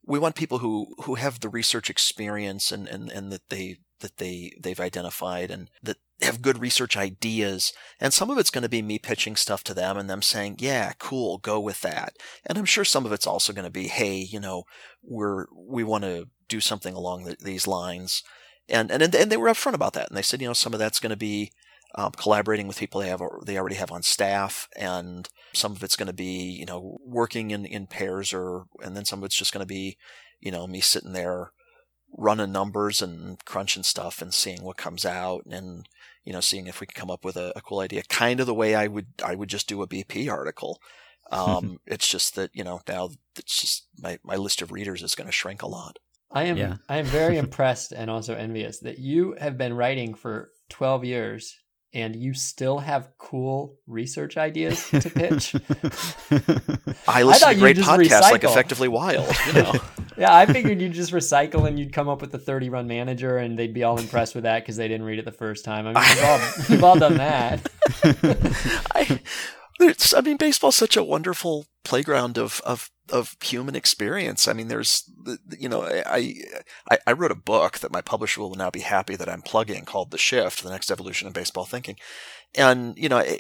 [0.06, 4.18] we want people who who have the research experience and and and that they that
[4.18, 7.72] they they've identified and that have good research ideas.
[7.98, 10.58] And some of it's going to be me pitching stuff to them and them saying
[10.60, 12.18] yeah cool go with that.
[12.46, 14.64] And i'm sure some of it's also going to be hey you know
[15.02, 18.22] we're we want to do something along the, these lines.
[18.68, 20.80] And and and they were upfront about that and they said you know some of
[20.80, 21.54] that's going to be
[21.96, 25.96] um, collaborating with people they have they already have on staff and some of it's
[25.96, 29.36] going to be you know working in in pairs or and then some of it's
[29.36, 29.98] just going to be
[30.40, 31.52] you know me sitting there
[32.16, 35.88] running numbers and crunching stuff and seeing what comes out and
[36.24, 38.04] you know seeing if we can come up with a, a cool idea.
[38.10, 40.80] Kind of the way i would i would just do a bp article.
[41.32, 45.16] Um, it's just that you know now it's just my, my list of readers is
[45.16, 45.98] going to shrink a lot.
[46.32, 46.78] I am yeah.
[46.90, 51.56] i am very impressed and also envious that you have been writing for 12 years
[51.94, 55.56] and you still have cool research ideas to pitch.
[57.08, 58.32] I listen I to great podcasts recycle.
[58.32, 59.36] like Effectively Wild.
[59.48, 59.74] You know.
[60.18, 63.38] yeah, I figured you'd just recycle and you'd come up with a 30 run manager
[63.38, 65.86] and they'd be all impressed with that because they didn't read it the first time.
[65.88, 67.70] I mean, we've all, we've all done that.
[68.96, 69.20] I,
[70.16, 74.48] I mean, baseball's such a wonderful playground of, of of human experience.
[74.48, 75.10] I mean, there's,
[75.60, 76.36] you know, I,
[76.90, 79.84] I, I wrote a book that my publisher will now be happy that I'm plugging
[79.84, 81.98] called The Shift, The Next Evolution of Baseball Thinking.
[82.56, 83.38] And, you know, eh,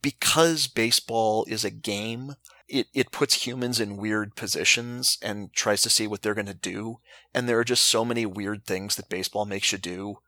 [0.00, 2.34] because baseball is a game,
[2.68, 6.54] it, it puts humans in weird positions and tries to see what they're going to
[6.54, 6.98] do.
[7.32, 10.18] And there are just so many weird things that baseball makes you do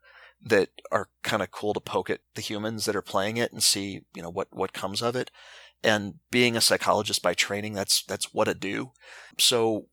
[0.45, 3.63] that are kind of cool to poke at the humans that are playing it and
[3.63, 5.31] see, you know, what, what comes of it
[5.85, 8.93] and being a psychologist by training, that's that's what I do.
[9.39, 9.87] So,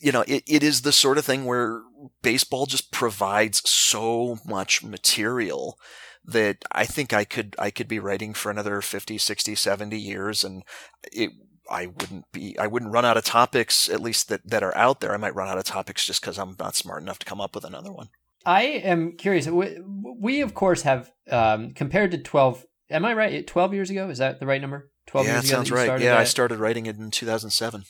[0.00, 1.82] you know, it, it is the sort of thing where
[2.20, 5.78] baseball just provides so much material
[6.24, 10.42] that I think I could I could be writing for another 50, 60, 70 years
[10.42, 10.64] and
[11.12, 11.30] it
[11.70, 15.00] I wouldn't be I wouldn't run out of topics at least that that are out
[15.00, 15.14] there.
[15.14, 17.54] I might run out of topics just cuz I'm not smart enough to come up
[17.54, 18.08] with another one.
[18.46, 19.46] I am curious.
[19.46, 19.78] We,
[20.18, 23.46] we of course have um, compared to 12 am I right?
[23.46, 24.90] 12 years ago is that the right number?
[25.08, 26.00] 12 yeah, years that sounds that right.
[26.00, 26.20] Yeah, that?
[26.20, 27.84] I started writing it in 2007.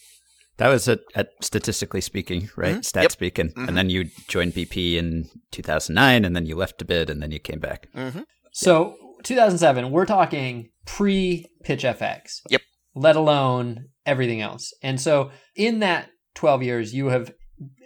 [0.59, 2.73] That was at, at statistically speaking, right?
[2.73, 2.83] Mm-hmm.
[2.83, 3.13] Stat yep.
[3.13, 3.49] speaking.
[3.51, 3.69] Mm-hmm.
[3.69, 7.31] And then you joined BP in 2009, and then you left a bit, and then
[7.31, 7.89] you came back.
[7.95, 8.21] Mm-hmm.
[8.53, 12.41] So 2007, we're talking pre Pitch FX.
[12.49, 12.63] Yep.
[12.95, 14.73] Let alone everything else.
[14.83, 17.33] And so in that 12 years, you have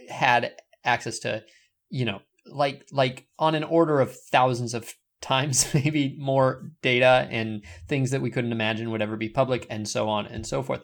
[0.09, 0.53] had
[0.85, 1.43] access to,
[1.89, 2.21] you know,
[2.51, 8.23] like like on an order of thousands of times maybe more data and things that
[8.23, 10.83] we couldn't imagine would ever be public and so on and so forth.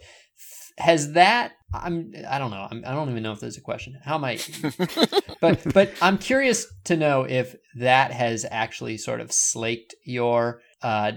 [0.79, 2.69] Has that i'm i don't know.
[2.71, 3.99] I'm, i do not even know if there's a question.
[4.05, 4.39] How am i?
[5.41, 11.13] But but i'm curious to know if that has actually sort of slaked your uh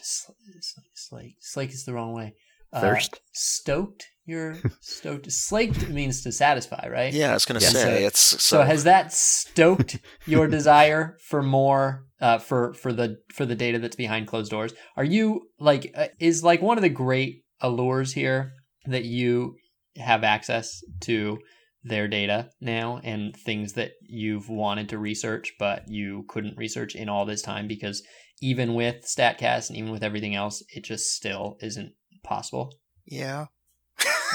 [0.00, 2.34] slake slake is the wrong way.
[2.72, 3.20] Uh, thirst?
[3.32, 5.30] stoked you're stoked.
[5.30, 7.12] Slaked means to satisfy, right?
[7.12, 8.38] Yeah, I was going to say so, it's so...
[8.38, 8.62] so.
[8.62, 13.96] Has that stoked your desire for more uh, for for the for the data that's
[13.96, 14.72] behind closed doors?
[14.96, 18.52] Are you like uh, is like one of the great allures here
[18.86, 19.56] that you
[19.96, 21.38] have access to
[21.82, 27.10] their data now and things that you've wanted to research but you couldn't research in
[27.10, 28.02] all this time because
[28.40, 32.74] even with Statcast and even with everything else, it just still isn't possible.
[33.06, 33.46] Yeah,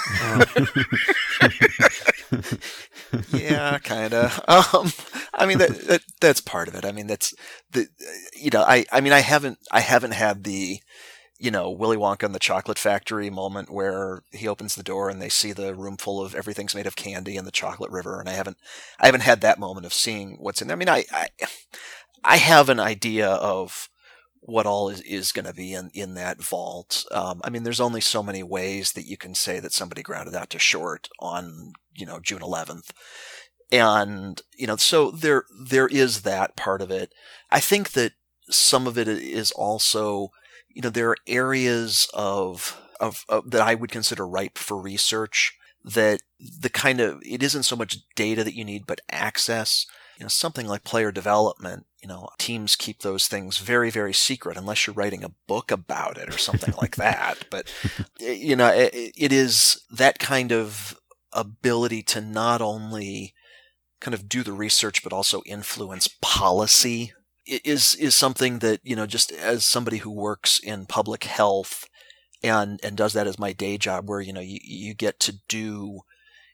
[3.34, 4.40] yeah, kind of.
[4.48, 4.92] Um,
[5.34, 6.86] I mean that, that, that's part of it.
[6.86, 7.34] I mean that's
[7.72, 7.88] the
[8.36, 10.80] you know I I mean I haven't I haven't had the
[11.40, 15.22] you know Willy Wonka and the Chocolate Factory moment where he opens the door and
[15.22, 18.30] they see the room full of everything's made of candy and the chocolate river, and
[18.30, 18.58] I haven't
[19.00, 20.76] I haven't had that moment of seeing what's in there.
[20.76, 21.28] I mean I I,
[22.24, 23.90] I have an idea of
[24.50, 27.06] what all is, is going to be in, in that vault.
[27.12, 30.36] Um, I mean, there's only so many ways that you can say that somebody grounded
[30.36, 32.92] out to short on, you know, June 11th.
[33.72, 37.14] And, you know, so there, there is that part of it.
[37.52, 38.14] I think that
[38.50, 40.30] some of it is also,
[40.70, 45.56] you know, there are areas of, of, of that I would consider ripe for research
[45.84, 49.86] that the kind of, it isn't so much data that you need, but access
[50.20, 54.58] you know, something like player development, you know, teams keep those things very, very secret
[54.58, 57.38] unless you're writing a book about it or something like that.
[57.50, 57.72] But,
[58.22, 60.98] eh, you know, it, it is that kind of
[61.34, 63.34] ability to not only
[64.00, 67.12] kind of do the research, but also influence policy
[67.46, 71.86] is, is something that, you know, just as somebody who works in public health
[72.44, 75.36] and, and does that as my day job where, you know, you, you get to
[75.50, 76.02] do,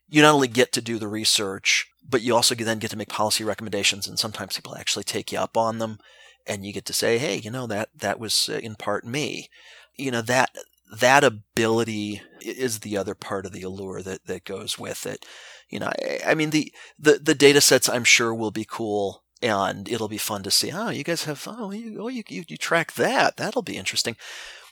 [0.07, 3.09] you not only get to do the research, but you also then get to make
[3.09, 5.99] policy recommendations, and sometimes people actually take you up on them,
[6.45, 9.49] and you get to say, "Hey, you know that that was uh, in part me."
[9.95, 10.51] You know that
[10.99, 15.25] that ability is the other part of the allure that that goes with it.
[15.69, 19.23] You know, I, I mean the the the data sets I'm sure will be cool,
[19.41, 20.71] and it'll be fun to see.
[20.71, 23.37] Oh, you guys have oh you oh you you, you track that.
[23.37, 24.15] That'll be interesting.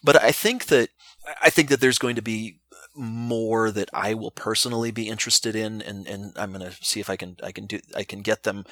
[0.04, 0.89] But I think that
[1.41, 2.60] I think that there's going to be
[2.95, 7.10] more that I will personally be interested in, and, and I'm going to see if
[7.10, 8.65] I can I can do I can get them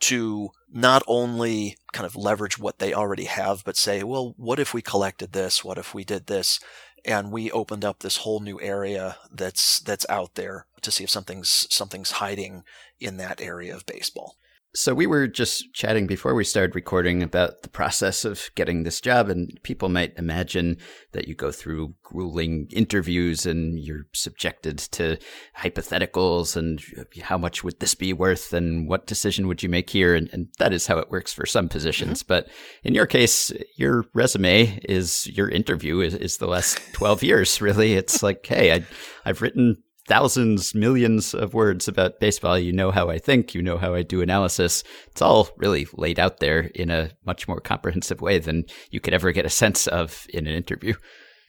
[0.00, 4.74] to not only kind of leverage what they already have, but say, well, what if
[4.74, 5.64] we collected this?
[5.64, 6.58] What if we did this?
[7.04, 11.10] And we opened up this whole new area that's that's out there to see if
[11.10, 12.64] something's something's hiding
[13.00, 14.36] in that area of baseball.
[14.74, 19.02] So we were just chatting before we started recording about the process of getting this
[19.02, 20.78] job, and people might imagine
[21.12, 25.18] that you go through grueling interviews and you're subjected to
[25.58, 26.80] hypotheticals and
[27.20, 30.48] how much would this be worth and what decision would you make here, and, and
[30.58, 32.22] that is how it works for some positions.
[32.22, 32.28] Mm-hmm.
[32.28, 32.48] But
[32.82, 37.60] in your case, your resume is your interview is, is the last twelve years.
[37.60, 38.86] Really, it's like, hey, I,
[39.26, 42.58] I've written thousands, millions of words about baseball.
[42.58, 44.82] You know how I think, you know how I do analysis.
[45.08, 49.14] It's all really laid out there in a much more comprehensive way than you could
[49.14, 50.94] ever get a sense of in an interview.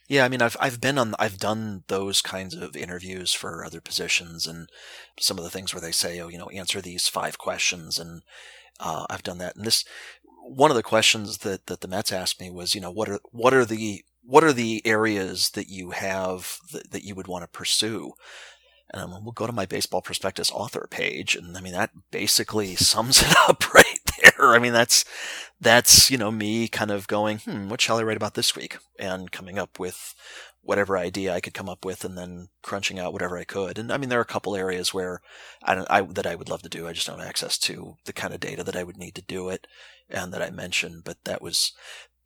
[0.06, 3.80] Yeah, I mean, I've I've been on, I've done those kinds of interviews for other
[3.80, 4.68] positions, and
[5.18, 8.22] some of the things where they say, oh, you know, answer these five questions, and
[8.80, 9.56] uh, I've done that.
[9.56, 9.82] And this,
[10.46, 13.18] one of the questions that that the Mets asked me was, you know, what are
[13.30, 17.42] what are the what are the areas that you have that, that you would want
[17.42, 18.12] to pursue?
[18.92, 23.22] And we'll go to my baseball prospectus author page, and I mean that basically sums
[23.22, 24.54] it up right there.
[24.54, 25.04] I mean that's
[25.60, 28.78] that's you know me kind of going, hmm, what shall I write about this week,
[28.98, 30.14] and coming up with
[30.60, 33.78] whatever idea I could come up with, and then crunching out whatever I could.
[33.78, 35.20] And I mean there are a couple areas where
[35.62, 36.86] I, I that I would love to do.
[36.86, 39.22] I just don't have access to the kind of data that I would need to
[39.22, 39.66] do it,
[40.08, 41.02] and that I mentioned.
[41.04, 41.72] But that was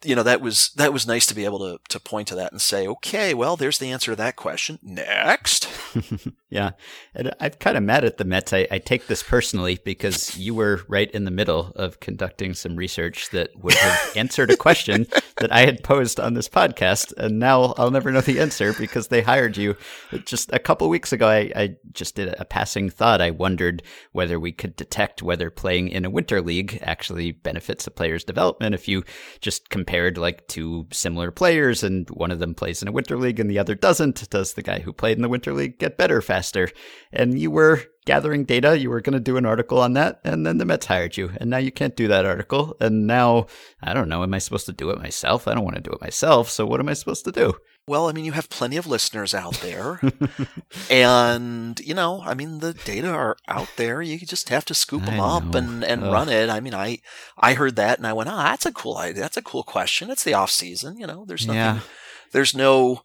[0.05, 2.53] you know that was that was nice to be able to to point to that
[2.53, 4.79] and say okay well there's the answer to that question.
[4.83, 5.69] Next
[6.51, 6.71] yeah.
[7.15, 8.53] And i'm kind of mad at the mets.
[8.53, 12.77] I, I, take this personally because you were right in the middle of conducting some
[12.77, 15.07] research that would have answered a question
[15.39, 19.09] that i had posed on this podcast and now i'll never know the answer because
[19.09, 19.77] they hired you.
[20.25, 23.21] Just a couple weeks ago I, I just did a passing thought.
[23.21, 27.91] I wondered whether we could detect whether playing in a winter league actually benefits a
[27.91, 29.05] player's development if you
[29.41, 33.41] just compared like two similar players and one of them plays in a winter league
[33.41, 34.29] and the other doesn't.
[34.31, 36.69] Does the guy who played in the winter league get better faster
[37.13, 40.47] and you were gathering data you were going to do an article on that and
[40.47, 43.47] then the mets hired you and now you can't do that article and now
[43.83, 45.91] i don't know am i supposed to do it myself i don't want to do
[45.91, 47.55] it myself so what am i supposed to do
[47.89, 49.99] well, I mean, you have plenty of listeners out there.
[50.91, 54.03] and, you know, I mean, the data are out there.
[54.03, 56.51] You just have to scoop them up and, and run it.
[56.51, 56.99] I mean, I,
[57.39, 59.23] I heard that and I went, oh, that's a cool idea.
[59.23, 60.11] That's a cool question.
[60.11, 60.99] It's the off season.
[60.99, 61.81] You know, there's nothing, yeah.
[62.33, 63.01] there's no,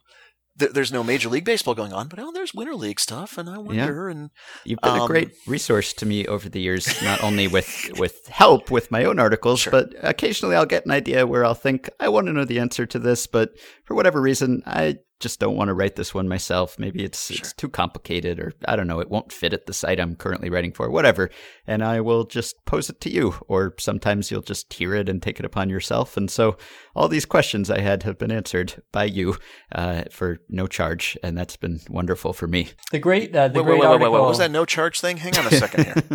[0.56, 3.58] there's no Major League Baseball going on, but oh, there's Winter League stuff, and I
[3.58, 4.08] wonder.
[4.08, 4.12] Yeah.
[4.12, 4.30] And
[4.64, 8.26] you've been um, a great resource to me over the years, not only with with
[8.28, 9.70] help with my own articles, sure.
[9.70, 12.86] but occasionally I'll get an idea where I'll think I want to know the answer
[12.86, 13.50] to this, but
[13.84, 16.78] for whatever reason, I just don't want to write this one myself.
[16.78, 17.38] Maybe it's sure.
[17.38, 20.50] it's too complicated or I don't know, it won't fit at the site I'm currently
[20.50, 21.30] writing for, whatever.
[21.66, 25.22] And I will just pose it to you or sometimes you'll just hear it and
[25.22, 26.18] take it upon yourself.
[26.18, 26.58] And so
[26.94, 29.38] all these questions I had have been answered by you
[29.72, 32.68] uh, for no charge and that's been wonderful for me.
[32.92, 35.16] The great uh, the wait, great wait, article wait, what was that no charge thing?
[35.16, 35.94] Hang on a second here.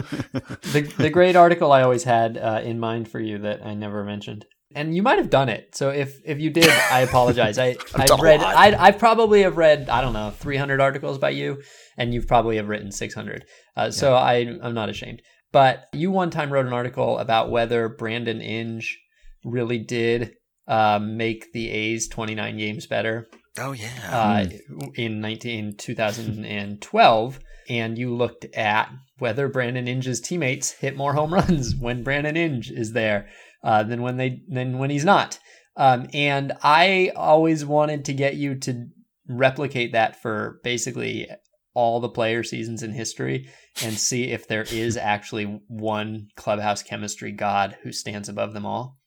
[0.71, 4.03] the the great article I always had uh, in mind for you that I never
[4.03, 4.45] mentioned
[4.75, 5.75] and you might have done it.
[5.75, 7.57] So if if you did, I apologize.
[7.57, 11.61] I I've read I I probably have read I don't know 300 articles by you,
[11.97, 13.45] and you've probably have written 600.
[13.75, 14.17] Uh, so yeah.
[14.17, 15.21] I I'm not ashamed.
[15.51, 18.99] But you one time wrote an article about whether Brandon Inge
[19.43, 20.33] really did
[20.67, 23.27] uh, make the A's 29 games better.
[23.57, 23.89] Oh yeah.
[24.03, 24.95] Uh, mm.
[24.95, 31.75] In 19 2012, and you looked at whether Brandon Inge's teammates hit more home runs
[31.79, 33.27] when Brandon Inge is there
[33.63, 35.39] uh, than when they than when he's not.
[35.75, 38.87] Um, and I always wanted to get you to
[39.27, 41.27] replicate that for basically
[41.73, 43.47] all the player seasons in history
[43.81, 48.97] and see if there is actually one clubhouse chemistry god who stands above them all.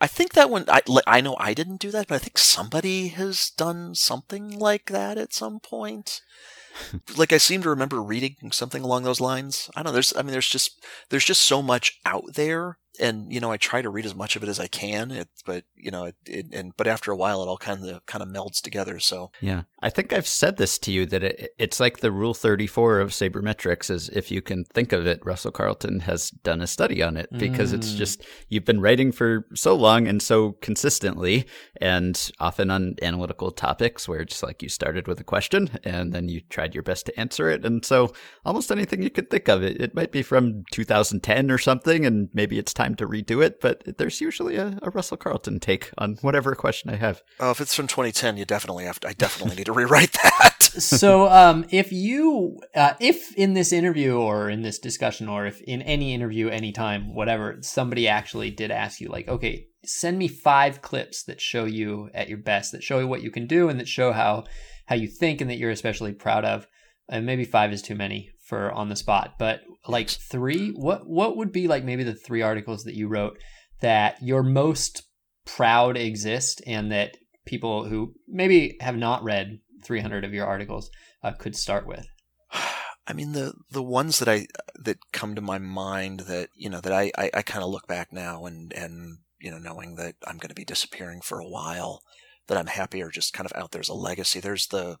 [0.00, 3.08] I think that one, I, I know I didn't do that, but I think somebody
[3.08, 6.20] has done something like that at some point.
[7.16, 9.68] like I seem to remember reading something along those lines.
[9.74, 9.92] I don't know.
[9.94, 13.56] There's, I mean, there's just, there's just so much out there and you know I
[13.56, 15.10] try to read as much of it as I can.
[15.10, 18.04] It, but you know, it, it, and but after a while, it all kind of
[18.06, 18.98] kind of melds together.
[18.98, 22.34] So yeah, I think I've said this to you that it, it's like the Rule
[22.34, 23.90] Thirty Four of sabermetrics.
[23.90, 27.28] Is if you can think of it, Russell Carleton has done a study on it
[27.38, 27.76] because mm.
[27.76, 31.46] it's just you've been writing for so long and so consistently,
[31.80, 36.28] and often on analytical topics where it's like you started with a question and then
[36.28, 38.12] you tried your best to answer it, and so
[38.44, 42.28] almost anything you could think of it, it might be from 2010 or something, and
[42.32, 46.16] maybe it's time to redo it, but there's usually a, a, Russell Carleton take on
[46.20, 47.22] whatever question I have.
[47.40, 50.62] Oh, if it's from 2010, you definitely have to, I definitely need to rewrite that.
[50.62, 55.60] so, um, if you, uh, if in this interview or in this discussion or if
[55.62, 60.82] in any interview, anytime, whatever, somebody actually did ask you, like, okay, send me five
[60.82, 63.80] clips that show you at your best, that show you what you can do and
[63.80, 64.44] that show how,
[64.86, 66.66] how you think and that you're especially proud of.
[67.08, 71.38] And maybe five is too many for on the spot, but like three, what what
[71.38, 73.38] would be like maybe the three articles that you wrote
[73.80, 75.04] that you're most
[75.46, 80.90] proud exist and that people who maybe have not read 300 of your articles
[81.24, 82.06] uh, could start with?
[83.06, 84.48] I mean the the ones that I
[84.78, 87.86] that come to my mind that you know that I I, I kind of look
[87.86, 91.48] back now and and you know knowing that I'm going to be disappearing for a
[91.48, 92.02] while
[92.48, 94.40] that I'm happy are just kind of out there as a legacy.
[94.40, 94.98] There's the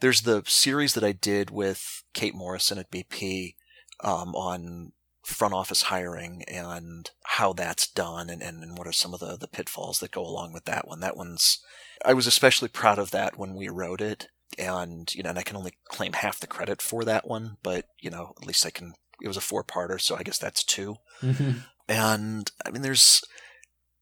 [0.00, 3.54] there's the series that I did with Kate Morrison at BP
[4.02, 4.92] um, on
[5.24, 9.36] front office hiring and how that's done and, and, and what are some of the,
[9.36, 11.00] the pitfalls that go along with that one.
[11.00, 11.58] That one's,
[12.04, 14.28] I was especially proud of that when we wrote it.
[14.58, 17.84] And, you know, and I can only claim half the credit for that one, but,
[18.00, 20.64] you know, at least I can, it was a four parter, so I guess that's
[20.64, 21.50] 2 mm-hmm.
[21.86, 23.22] And I mean, there's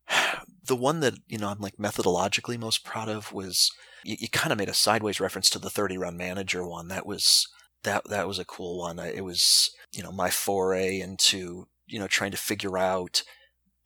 [0.64, 3.70] the one that, you know, I'm like methodologically most proud of was
[4.06, 6.88] you, you kind of made a sideways reference to the 30 run manager one.
[6.88, 7.48] That was
[7.82, 8.98] that that was a cool one.
[8.98, 13.22] It was you know my foray into you know trying to figure out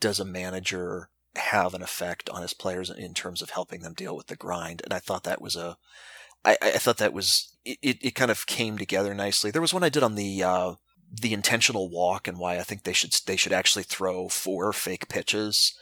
[0.00, 4.16] does a manager have an effect on his players in terms of helping them deal
[4.16, 5.76] with the grind, and I thought that was a
[6.44, 9.50] I, I thought that was it, it kind of came together nicely.
[9.50, 10.74] There was one I did on the uh,
[11.12, 15.08] the intentional walk and why I think they should they should actually throw four fake
[15.08, 15.74] pitches,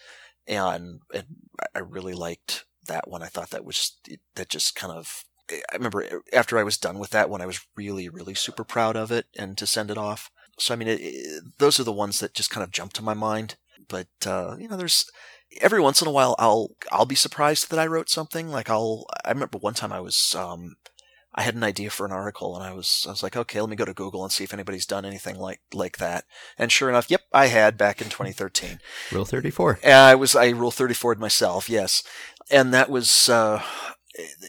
[0.46, 1.26] and and
[1.74, 3.22] I really liked that one.
[3.22, 3.92] I thought that was
[4.34, 5.24] that just kind of.
[5.50, 8.96] I remember after I was done with that one, I was really, really super proud
[8.96, 10.30] of it and to send it off.
[10.58, 13.02] So I mean, it, it, those are the ones that just kind of jump to
[13.02, 13.56] my mind.
[13.88, 15.06] But uh, you know, there's
[15.60, 18.48] every once in a while I'll I'll be surprised that I wrote something.
[18.48, 20.76] Like I'll I remember one time I was um,
[21.34, 23.70] I had an idea for an article and I was I was like, okay, let
[23.70, 26.24] me go to Google and see if anybody's done anything like like that.
[26.58, 28.80] And sure enough, yep, I had back in 2013.
[29.12, 29.80] Rule 34.
[29.84, 32.02] I was I rule 34 myself, yes
[32.50, 33.62] and that was uh,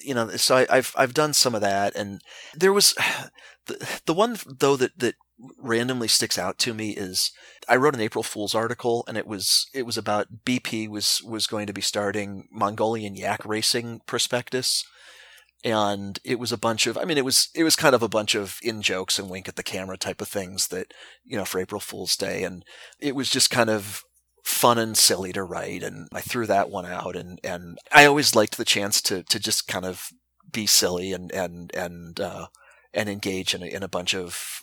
[0.04, 2.22] you know so I, have I've done some of that and
[2.56, 2.94] there was
[3.68, 5.16] the, the one though that that
[5.58, 7.32] randomly sticks out to me is
[7.68, 11.48] I wrote an April Fool's article and it was it was about BP was was
[11.48, 14.84] going to be starting Mongolian yak racing prospectus
[15.64, 18.10] and it was a bunch of I mean it was it was kind of a
[18.10, 20.94] bunch of in jokes and wink at the camera type of things that
[21.24, 22.64] you know for April Fool's Day and
[23.00, 24.04] it was just kind of
[24.50, 28.36] fun and silly to write and I threw that one out and and I always
[28.36, 30.10] liked the chance to to just kind of
[30.52, 32.48] be silly and and and uh,
[32.94, 34.62] and engage in a, in a bunch of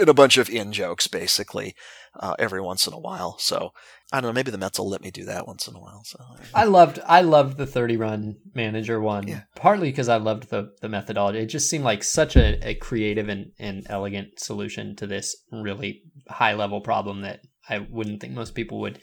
[0.00, 1.74] in a bunch of in jokes basically
[2.18, 3.38] uh, every once in a while.
[3.38, 3.70] So
[4.12, 4.32] I don't know.
[4.32, 6.02] Maybe the Mets will let me do that once in a while.
[6.04, 6.18] So
[6.52, 9.28] I loved I loved the thirty run manager one.
[9.28, 9.42] Yeah.
[9.54, 11.38] Partly because I loved the the methodology.
[11.38, 16.02] It just seemed like such a, a creative and, and elegant solution to this really
[16.28, 18.98] high level problem that I wouldn't think most people would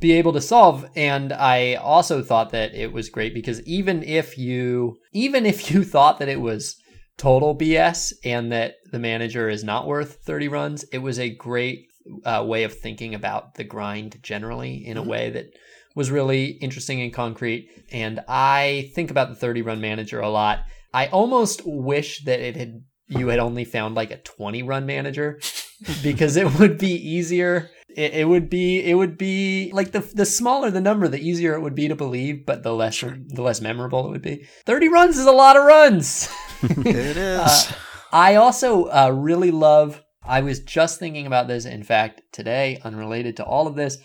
[0.00, 0.84] be able to solve.
[0.96, 5.84] And i also thought that it was great because even if you even if you
[5.94, 6.76] thought that it was
[7.18, 11.86] total bs and that the manager is not worth 30 runs it was a great
[12.24, 15.10] uh, way of thinking about the grind generally in a mm-hmm.
[15.10, 15.46] way that
[15.94, 17.68] was really interesting and concrete.
[17.92, 20.60] And i think about the 30 run manager a lot.
[20.94, 25.40] I almost wish that it had you had only found like a 20 run manager
[26.02, 30.26] because it would be easier it, it, would be it would be like the the
[30.26, 33.60] smaller the number the easier it would be to believe but the less the less
[33.60, 34.44] memorable it would be.
[34.66, 36.28] 30 runs is a lot of runs!
[36.62, 37.40] It is.
[37.40, 37.72] Uh,
[38.12, 43.36] i also uh, really love i was just thinking about this in fact today unrelated
[43.36, 43.98] to all of this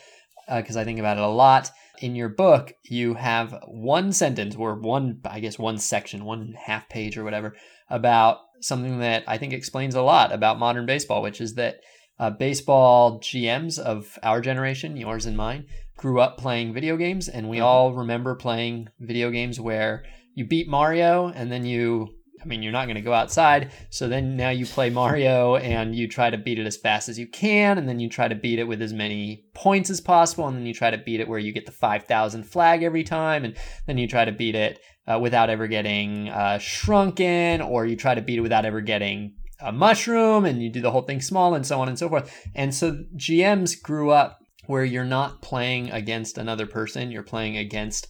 [0.48, 1.70] because uh, i think about it a lot.
[2.00, 6.90] In your book you have one sentence or one i guess one section one half
[6.90, 7.56] page or whatever
[7.90, 11.78] about something that i think explains a lot about modern baseball which is that
[12.20, 15.66] uh, baseball GMs of our generation, yours and mine,
[15.98, 17.66] grew up playing video games, and we mm-hmm.
[17.66, 20.04] all remember playing video games where
[20.36, 22.10] you beat Mario and then you
[22.40, 23.72] I mean, you're not going to go outside.
[23.90, 27.18] So then now you play Mario and you try to beat it as fast as
[27.18, 27.78] you can.
[27.78, 30.48] And then you try to beat it with as many points as possible.
[30.48, 33.44] And then you try to beat it where you get the 5,000 flag every time.
[33.44, 33.58] And
[33.88, 38.14] then you try to beat it uh, without ever getting uh, shrunken, or you try
[38.14, 40.46] to beat it without ever getting a mushroom.
[40.46, 42.34] And you do the whole thing small and so on and so forth.
[42.56, 48.08] And so GMs grew up where you're not playing against another person, you're playing against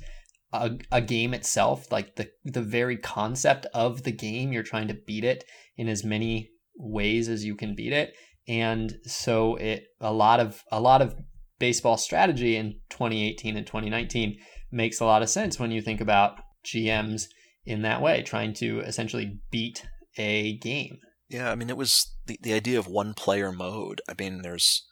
[0.54, 4.98] a, a game itself, like the the very concept of the game, you're trying to
[5.06, 5.44] beat it
[5.78, 8.14] in as many ways as you can beat it.
[8.48, 11.16] And so it a lot of a lot of
[11.60, 14.38] baseball strategy in 2018 and 2019
[14.72, 17.24] makes a lot of sense when you think about GMs
[17.66, 19.86] in that way, trying to essentially beat
[20.18, 21.00] a game.
[21.30, 24.02] Yeah, I mean, it was the, the idea of one player mode.
[24.10, 24.86] I mean, there's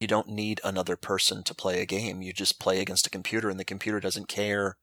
[0.00, 2.20] you don't need another person to play a game.
[2.22, 4.76] You just play against a computer, and the computer doesn't care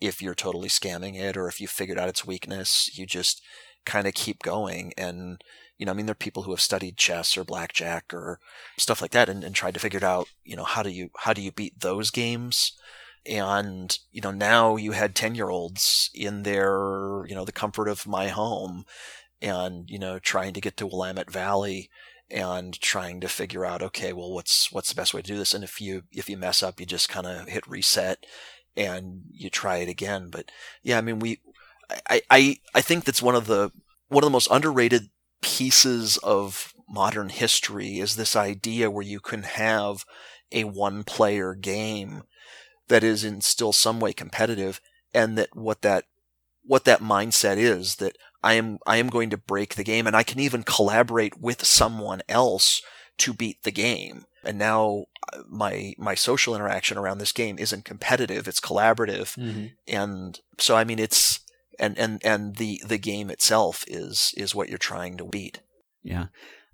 [0.00, 2.90] if you're totally scamming it or if you figured out its weakness.
[2.98, 3.42] You just
[3.84, 4.92] kind of keep going.
[4.98, 5.42] And,
[5.78, 8.40] you know, I mean, there are people who have studied chess or blackjack or
[8.78, 11.32] stuff like that and, and tried to figure out, you know, how do you, how
[11.32, 12.72] do you beat those games?
[13.24, 17.88] And, you know, now you had 10 year olds in their, you know, the comfort
[17.88, 18.84] of my home
[19.42, 21.90] and, you know, trying to get to Willamette Valley
[22.30, 25.54] and trying to figure out okay well what's what's the best way to do this?
[25.54, 28.26] And if you if you mess up you just kind of hit reset
[28.76, 30.28] and you try it again.
[30.30, 30.50] But
[30.82, 31.38] yeah i mean we
[32.08, 33.70] I, I i think that's one of the
[34.08, 35.08] one of the most underrated
[35.40, 40.04] pieces of modern history is this idea where you can have
[40.52, 42.22] a one player game
[42.88, 44.80] that is in still some way competitive
[45.12, 46.04] and that what that
[46.66, 50.16] what that mindset is that I am I am going to break the game and
[50.16, 52.82] I can even collaborate with someone else
[53.18, 54.24] to beat the game.
[54.44, 59.36] And now uh, my my social interaction around this game isn't competitive, it's collaborative.
[59.36, 59.66] Mm-hmm.
[59.88, 61.40] And so I mean it's
[61.78, 65.60] and and and the the game itself is is what you're trying to beat.
[66.02, 66.26] Yeah.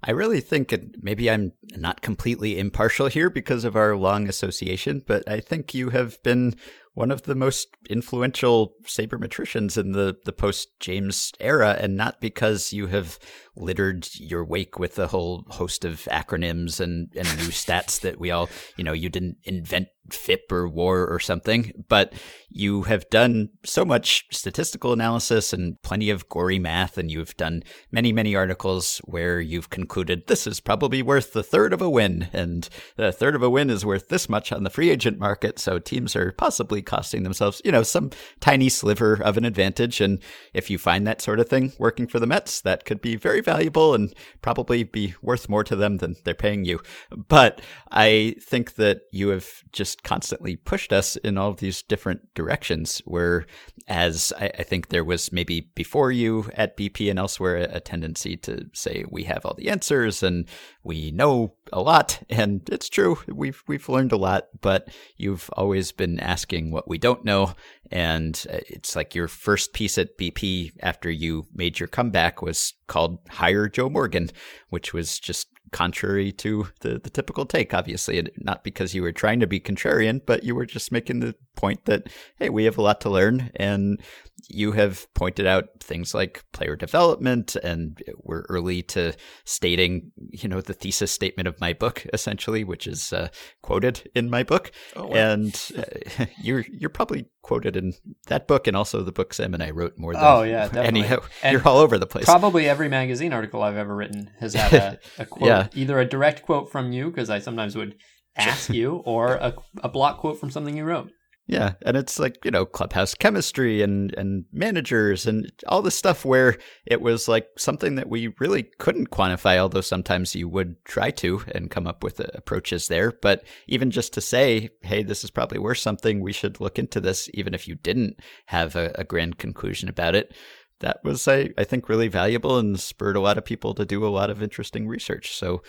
[0.04, 5.02] I really think it, maybe I'm not completely impartial here because of our long association,
[5.06, 6.56] but I think you have been
[6.94, 12.72] one of the most influential sabermetricians in the, the post James era, and not because
[12.72, 13.18] you have
[13.56, 18.30] littered your wake with a whole host of acronyms and, and new stats that we
[18.30, 22.12] all, you know, you didn't invent FIP or WAR or something, but
[22.48, 27.62] you have done so much statistical analysis and plenty of gory math, and you've done
[27.90, 32.28] many, many articles where you've concluded this is probably worth the third of a win,
[32.32, 35.58] and the third of a win is worth this much on the free agent market,
[35.58, 40.00] so teams are possibly costing themselves, you know, some tiny sliver of an advantage.
[40.00, 40.18] And
[40.52, 43.41] if you find that sort of thing working for the Mets, that could be very
[43.42, 46.80] valuable and probably be worth more to them than they're paying you.
[47.10, 52.34] But I think that you have just constantly pushed us in all of these different
[52.34, 53.46] directions where
[53.88, 58.36] as I, I think there was maybe before you at BP and elsewhere a tendency
[58.38, 60.46] to say we have all the answers and
[60.84, 65.92] we know a lot and it's true we've we've learned a lot but you've always
[65.92, 67.54] been asking what we don't know
[67.90, 72.74] and uh, it's like your first piece at BP after you made your comeback was
[72.86, 74.30] called hire Joe Morgan
[74.70, 78.22] which was just contrary to the, the typical take, obviously.
[78.36, 81.84] Not because you were trying to be contrarian, but you were just making the point
[81.84, 83.50] that, hey, we have a lot to learn.
[83.56, 84.00] And
[84.48, 90.60] you have pointed out things like player development, and we're early to stating, you know,
[90.60, 93.28] the thesis statement of my book, essentially, which is uh,
[93.62, 94.72] quoted in my book.
[94.96, 95.14] Oh, wow.
[95.14, 97.94] And uh, you're you're probably quoted in
[98.28, 101.04] that book and also the book Sam and I wrote more than oh yeah definitely.
[101.04, 102.24] Any, and you're all over the place.
[102.24, 105.68] Probably every magazine article I've ever written has had a, a quote, yeah.
[105.74, 107.96] either a direct quote from you because I sometimes would
[108.36, 111.10] ask you, or a, a block quote from something you wrote.
[111.52, 116.24] Yeah, and it's like, you know, clubhouse chemistry and and managers and all this stuff
[116.24, 121.10] where it was like something that we really couldn't quantify although sometimes you would try
[121.10, 125.24] to and come up with uh, approaches there, but even just to say, hey, this
[125.24, 128.90] is probably worth something, we should look into this even if you didn't have a,
[128.94, 130.34] a grand conclusion about it.
[130.80, 134.06] That was, I, I think, really valuable and spurred a lot of people to do
[134.06, 135.36] a lot of interesting research.
[135.36, 135.62] So,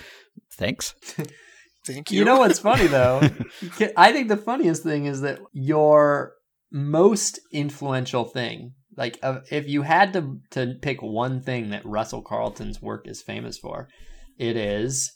[0.50, 0.96] thanks.
[1.86, 2.20] Thank you.
[2.20, 3.22] You know what's funny though?
[3.98, 6.34] I think the funniest thing is that your
[6.72, 12.22] most influential thing, like uh, if you had to to pick one thing that Russell
[12.22, 13.90] Carleton's work is famous for,
[14.38, 15.12] it is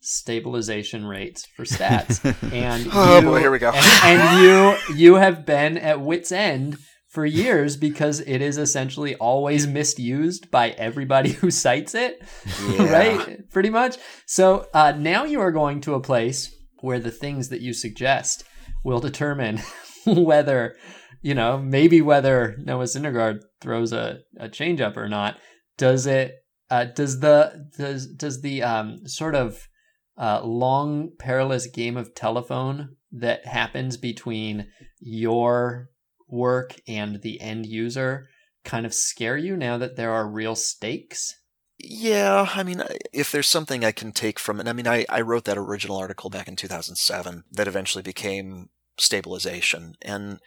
[0.00, 2.24] stabilization rates for stats.
[2.52, 3.72] And oh you, boy, here we go.
[3.72, 6.78] And, and you you have been at wits end
[7.08, 12.22] for years because it is essentially always misused by everybody who cites it,
[12.68, 12.92] yeah.
[12.92, 13.50] right?
[13.50, 13.96] Pretty much.
[14.26, 18.44] So uh, now you are going to a place where the things that you suggest
[18.84, 19.60] will determine
[20.06, 20.76] whether
[21.20, 25.38] you know, maybe whether Noah Syndergaard throws a, a changeup or not,
[25.76, 26.36] does it
[26.70, 29.68] uh, does the does does the um, sort of
[30.16, 34.68] uh, long perilous game of telephone that happens between
[35.00, 35.88] your
[36.28, 38.28] work and the end user
[38.64, 41.34] kind of scare you now that there are real stakes?
[41.78, 45.20] Yeah, I mean, if there's something I can take from it, I mean, I, I
[45.20, 48.68] wrote that original article back in 2007 that eventually became
[48.98, 50.40] stabilization, and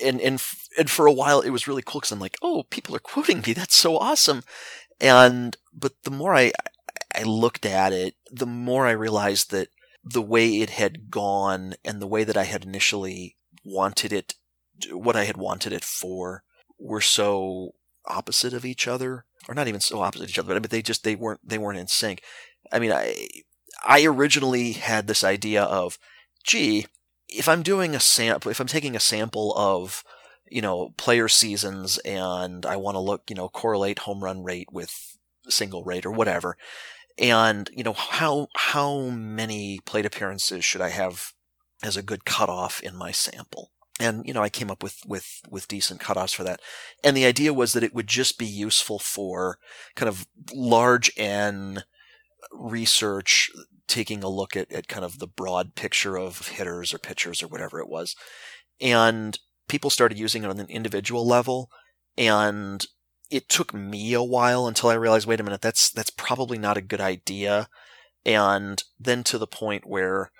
[0.00, 0.40] and and
[0.78, 3.42] and for a while it was really cool because I'm like, oh, people are quoting
[3.44, 4.44] me, that's so awesome,
[5.00, 6.52] and but the more I
[7.14, 9.68] I looked at it, the more I realized that
[10.04, 14.34] the way it had gone and the way that I had initially wanted it,
[14.90, 16.42] what I had wanted it for,
[16.78, 17.74] were so
[18.06, 21.04] opposite of each other, or not even so opposite of each other, but they just
[21.04, 22.22] they weren't they weren't in sync.
[22.70, 23.28] I mean, I
[23.84, 25.98] I originally had this idea of,
[26.44, 26.86] gee,
[27.28, 30.04] if I'm doing a sample, if I'm taking a sample of
[30.50, 34.68] you know player seasons and I want to look, you know, correlate home run rate
[34.72, 35.16] with
[35.48, 36.56] single rate or whatever,
[37.18, 41.32] and you know how how many plate appearances should I have
[41.82, 43.72] as a good cutoff in my sample?
[44.02, 46.60] And you know I came up with with with decent cutoffs for that,
[47.04, 49.58] and the idea was that it would just be useful for
[49.94, 51.84] kind of large N
[52.50, 53.50] research
[53.86, 57.48] taking a look at, at kind of the broad picture of hitters or pitchers or
[57.48, 58.16] whatever it was.
[58.80, 59.38] And
[59.68, 61.70] people started using it on an individual level.
[62.16, 62.84] And
[63.30, 66.76] it took me a while until I realized, wait a minute, that's that's probably not
[66.76, 67.68] a good idea.
[68.24, 70.30] And then to the point where,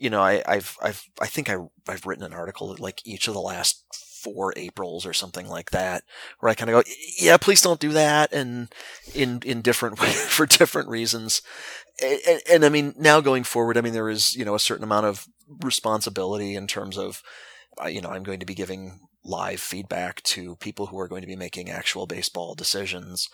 [0.00, 3.34] you know, I, I've I've I think I I've written an article like each of
[3.34, 6.04] the last four Aprils or something like that,
[6.38, 8.72] where I kind of go, yeah, please don't do that, and
[9.14, 11.42] in in different for different reasons.
[12.02, 14.58] And, and, and, I mean, now going forward, I mean, there is you know a
[14.58, 15.26] certain amount of
[15.62, 17.22] responsibility in terms of,
[17.86, 21.26] you know, I'm going to be giving live feedback to people who are going to
[21.26, 23.28] be making actual baseball decisions.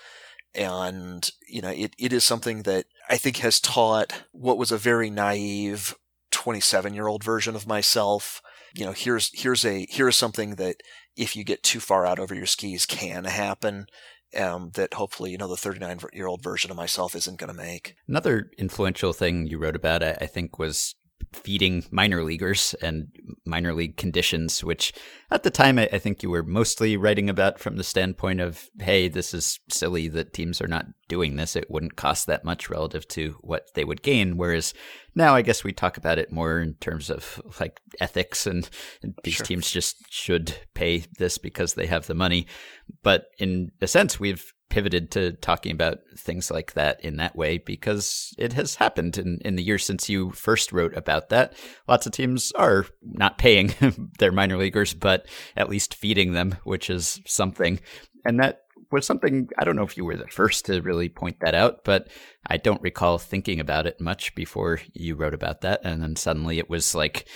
[0.53, 4.79] And, you know, it, it is something that I think has taught what was a
[4.79, 5.95] very naive
[6.47, 8.41] 27 year old version of myself.
[8.73, 10.77] You know, here's, here's a, here's something that
[11.17, 13.87] if you get too far out over your skis can happen.
[14.37, 17.57] Um, that hopefully, you know, the 39 year old version of myself isn't going to
[17.57, 17.95] make.
[18.07, 20.95] Another influential thing you wrote about, I think, was
[21.33, 23.09] feeding minor leaguers and
[23.45, 24.93] minor league conditions, which
[25.31, 28.69] at the time I, I, think you were mostly writing about from the standpoint of,
[28.81, 31.55] hey, this is silly that teams are not doing this.
[31.55, 34.37] It wouldn't cost that much relative to what they would gain.
[34.37, 34.73] Whereas
[35.15, 38.69] now I guess we talk about it more in terms of like ethics and,
[39.03, 39.47] and these sure.
[39.47, 42.47] teams just should pay this because they have the money.
[43.03, 47.59] But in a sense, we've pivoted to talking about things like that in that way
[47.59, 51.55] because it has happened in, in the years since you first wrote about that.
[51.89, 53.75] Lots of teams are not paying
[54.19, 57.81] their minor leaguers, but at least feeding them, which is something.
[58.25, 61.39] And that was something, I don't know if you were the first to really point
[61.41, 62.09] that out, but
[62.47, 65.81] I don't recall thinking about it much before you wrote about that.
[65.85, 67.27] And then suddenly it was like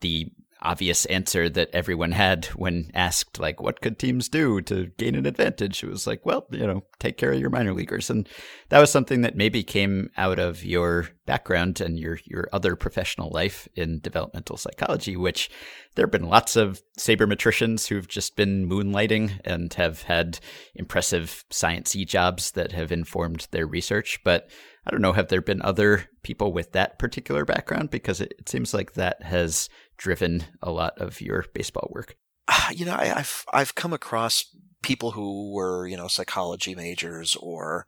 [0.00, 0.30] the
[0.62, 5.26] obvious answer that everyone had when asked like what could teams do to gain an
[5.26, 5.82] advantage?
[5.82, 8.10] It was like well you know take care of your minor leaguers.
[8.10, 8.28] And
[8.68, 13.30] that was something that maybe came out of your background and your your other professional
[13.30, 15.50] life in developmental psychology which
[15.98, 20.38] there have been lots of sabermetricians who've just been moonlighting and have had
[20.76, 24.20] impressive sciencey jobs that have informed their research.
[24.22, 24.48] But
[24.86, 27.90] I don't know, have there been other people with that particular background?
[27.90, 29.68] Because it, it seems like that has
[29.98, 32.16] driven a lot of your baseball work?
[32.48, 34.44] Ah, you know, I, have I've come across
[34.82, 37.86] people who were you know psychology majors or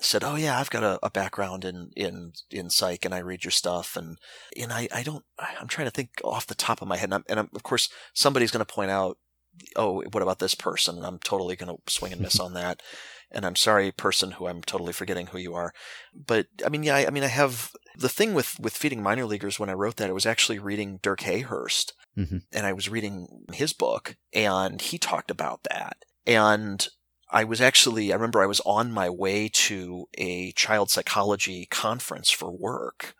[0.00, 3.44] said, "Oh yeah, I've got a, a, background in in in psych, and I read
[3.44, 4.18] your stuff." And
[4.60, 7.14] and I I don't I'm trying to think off the top of my head, and,
[7.14, 9.18] I'm, and I'm, of course somebody's going to point out,
[9.76, 12.82] "Oh, what about this person?" And I'm totally going to swing and miss on that.
[13.32, 15.72] And I'm sorry, person who I'm totally forgetting who you are.
[16.14, 19.24] But I mean, yeah, I, I mean, I have the thing with with feeding minor
[19.24, 22.38] leaguers when I wrote that, I was actually reading Dirk Hayhurst, mm-hmm.
[22.52, 25.98] and I was reading his book, and he talked about that.
[26.26, 26.86] And
[27.30, 32.30] I was actually, I remember I was on my way to a child psychology conference
[32.30, 33.14] for work.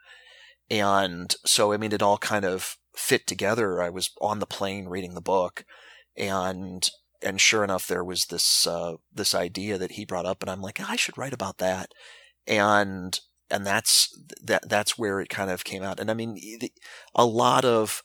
[0.69, 3.81] And so, I mean, it all kind of fit together.
[3.81, 5.65] I was on the plane reading the book,
[6.17, 6.89] and
[7.23, 10.63] and sure enough, there was this uh, this idea that he brought up, and I'm
[10.63, 11.93] like, I should write about that.
[12.47, 13.19] And
[13.51, 16.01] and that's that that's where it kind of came out.
[16.01, 16.39] And I mean,
[17.15, 18.03] a lot of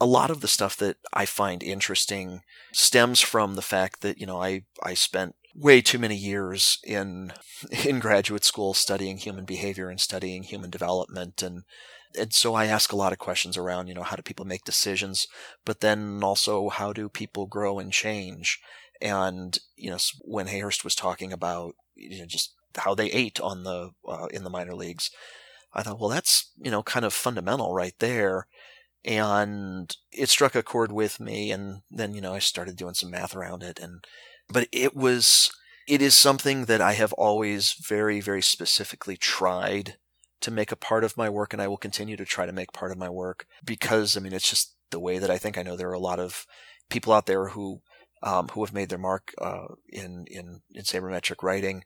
[0.00, 2.42] a lot of the stuff that I find interesting
[2.72, 7.32] stems from the fact that you know I I spent way too many years in
[7.86, 11.62] in graduate school studying human behavior and studying human development and
[12.16, 14.64] and so I ask a lot of questions around, you know, how do people make
[14.64, 15.26] decisions,
[15.64, 18.60] but then also how do people grow and change?
[19.00, 23.64] And you know, when Hayhurst was talking about you know just how they ate on
[23.64, 25.10] the uh, in the minor leagues,
[25.72, 28.46] I thought, well, that's you know kind of fundamental right there.
[29.04, 33.10] And it struck a chord with me, and then you know I started doing some
[33.10, 34.04] math around it, and
[34.48, 35.50] but it was
[35.86, 39.96] it is something that I have always very very specifically tried
[40.40, 42.72] to make a part of my work, and I will continue to try to make
[42.72, 45.58] part of my work because I mean it's just the way that I think.
[45.58, 46.46] I know there are a lot of
[46.88, 47.80] people out there who
[48.22, 51.84] um, who have made their mark uh, in in in sabermetric writing,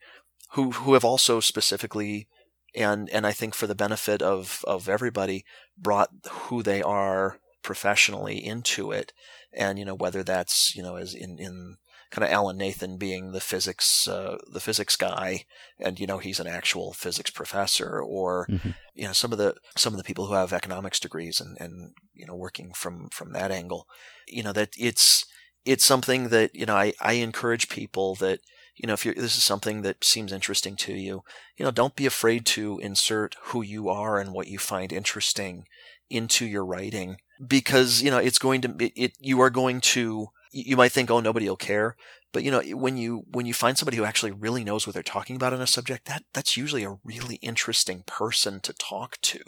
[0.52, 2.28] who who have also specifically
[2.74, 5.44] and and I think for the benefit of of everybody
[5.76, 9.12] brought who they are professionally into it,
[9.52, 11.76] and you know whether that's you know as in in
[12.12, 15.46] kind of Alan Nathan being the physics uh, the physics guy,
[15.80, 18.70] and you know he's an actual physics professor, or mm-hmm.
[18.94, 21.94] you know some of the some of the people who have economics degrees and and
[22.12, 23.88] you know working from from that angle,
[24.28, 25.24] you know that it's
[25.64, 28.40] it's something that you know I I encourage people that
[28.76, 31.22] you know if you this is something that seems interesting to you,
[31.56, 35.64] you know don't be afraid to insert who you are and what you find interesting
[36.10, 40.28] into your writing because you know it's going to it, it you are going to
[40.52, 41.96] you might think, oh, nobody will care.
[42.32, 45.02] But you know, when you when you find somebody who actually really knows what they're
[45.02, 49.40] talking about on a subject, that that's usually a really interesting person to talk to,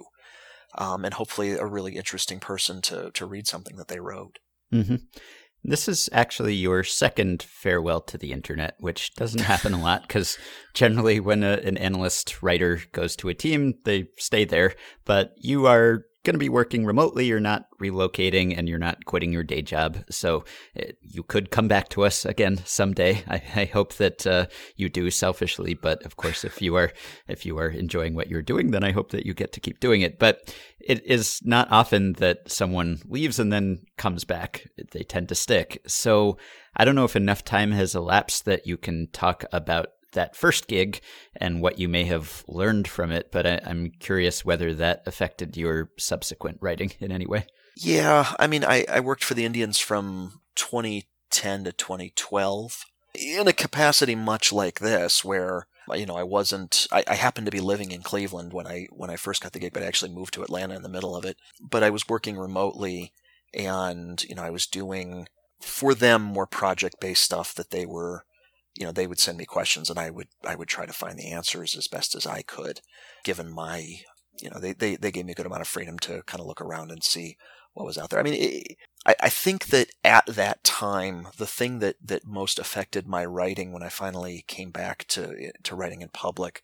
[0.76, 4.38] um, and hopefully a really interesting person to to read something that they wrote.
[4.72, 4.96] Mm-hmm.
[5.66, 10.36] This is actually your second farewell to the internet, which doesn't happen a lot because
[10.74, 14.74] generally, when a, an analyst writer goes to a team, they stay there.
[15.06, 19.32] But you are going to be working remotely, you're not relocating, and you're not quitting
[19.32, 19.98] your day job.
[20.10, 20.44] So
[20.74, 23.22] it, eh, you could come back to us again someday.
[23.28, 24.46] I, I hope that uh,
[24.76, 26.92] you do selfishly, but of course, if you are
[27.28, 29.80] if you are enjoying what you're doing, then I hope that you get to keep
[29.80, 30.18] doing it.
[30.18, 34.66] But it is not often that someone leaves and then comes back.
[34.92, 35.82] They tend to stick.
[35.86, 36.38] So
[36.76, 40.66] I don't know if enough time has elapsed that you can talk about that first
[40.66, 41.00] gig
[41.36, 45.56] and what you may have learned from it, but I, am curious whether that affected
[45.56, 47.46] your subsequent writing in any way.
[47.76, 52.84] Yeah, I mean, I, I worked for the Indians from 2010 to 2012
[53.14, 56.86] in a capacity much like this, where you know I wasn't.
[56.90, 59.58] I, I happened to be living in Cleveland when I when I first got the
[59.58, 61.36] gig, but I actually moved to Atlanta in the middle of it.
[61.60, 63.12] But I was working remotely,
[63.52, 65.28] and you know I was doing
[65.60, 68.24] for them more project based stuff that they were
[68.76, 71.18] you know they would send me questions and i would i would try to find
[71.18, 72.80] the answers as best as i could
[73.24, 74.00] given my
[74.40, 76.46] you know they they, they gave me a good amount of freedom to kind of
[76.46, 77.36] look around and see
[77.72, 78.20] what was out there.
[78.20, 82.58] I mean it, I, I think that at that time the thing that that most
[82.58, 86.62] affected my writing when i finally came back to to writing in public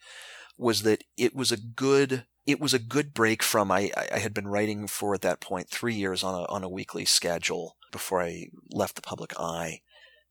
[0.56, 4.34] was that it was a good it was a good break from I, I had
[4.34, 8.22] been writing for at that point three years on a on a weekly schedule before
[8.22, 9.80] I left the public eye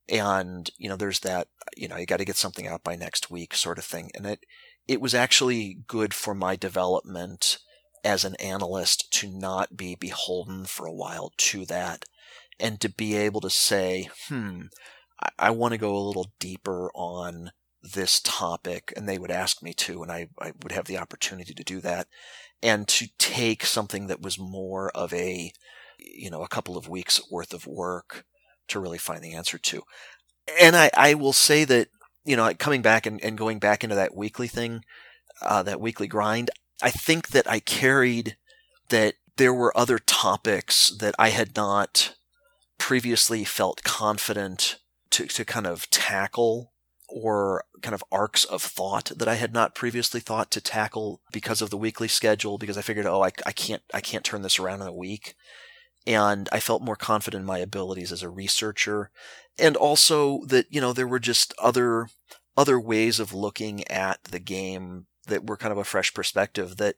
[0.09, 1.47] and you know there's that
[1.77, 4.25] you know you got to get something out by next week sort of thing and
[4.25, 4.39] it
[4.87, 7.59] it was actually good for my development
[8.03, 12.05] as an analyst to not be beholden for a while to that
[12.59, 14.61] and to be able to say hmm
[15.21, 17.51] i, I want to go a little deeper on
[17.81, 21.53] this topic and they would ask me to and I, I would have the opportunity
[21.53, 22.07] to do that
[22.61, 25.53] and to take something that was more of a
[25.97, 28.25] you know a couple of weeks worth of work
[28.69, 29.83] to really find the answer to.
[30.59, 31.89] And I, I will say that,
[32.25, 34.83] you know, coming back and, and going back into that weekly thing,
[35.41, 36.49] uh, that weekly grind,
[36.81, 38.37] I think that I carried
[38.89, 42.15] that there were other topics that I had not
[42.77, 44.79] previously felt confident
[45.11, 46.73] to, to kind of tackle
[47.09, 51.61] or kind of arcs of thought that I had not previously thought to tackle because
[51.61, 54.59] of the weekly schedule because I figured oh I, I can't I can't turn this
[54.59, 55.35] around in a week
[56.07, 59.11] and I felt more confident in my abilities as a researcher.
[59.57, 62.07] And also that you know there were just other
[62.57, 66.95] other ways of looking at the game that were kind of a fresh perspective that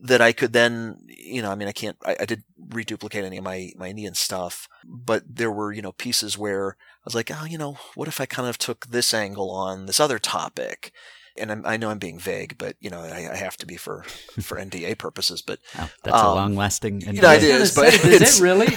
[0.00, 3.38] that I could then you know I mean I can't I, I did reduplicate any
[3.38, 7.30] of my my Indian stuff but there were you know pieces where I was like
[7.30, 10.92] oh you know what if I kind of took this angle on this other topic
[11.38, 13.76] and I'm, i know I'm being vague, but you know I, I have to be
[13.76, 14.02] for
[14.40, 15.42] for NDA purposes.
[15.42, 17.00] But oh, that's um, a long lasting.
[17.00, 17.74] You know, it is.
[17.74, 18.68] But say, does it really?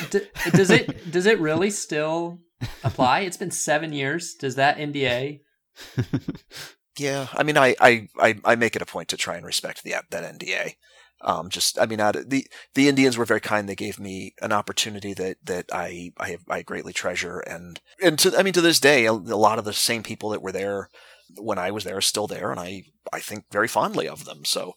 [0.52, 2.40] Does it does it really still
[2.84, 3.22] apply?
[3.22, 4.36] It's been seven years.
[4.36, 5.42] Does that NDA?
[6.98, 9.84] yeah, I mean, I, I I I make it a point to try and respect
[9.84, 10.76] the that NDA.
[11.24, 13.70] Um, just, I mean, the the Indians were very kind.
[13.70, 18.36] They gave me an opportunity that that I I, I greatly treasure, and and to,
[18.38, 20.90] I mean, to this day, a, a lot of the same people that were there
[21.38, 24.46] when I was there still there, and I I think very fondly of them.
[24.46, 24.74] So,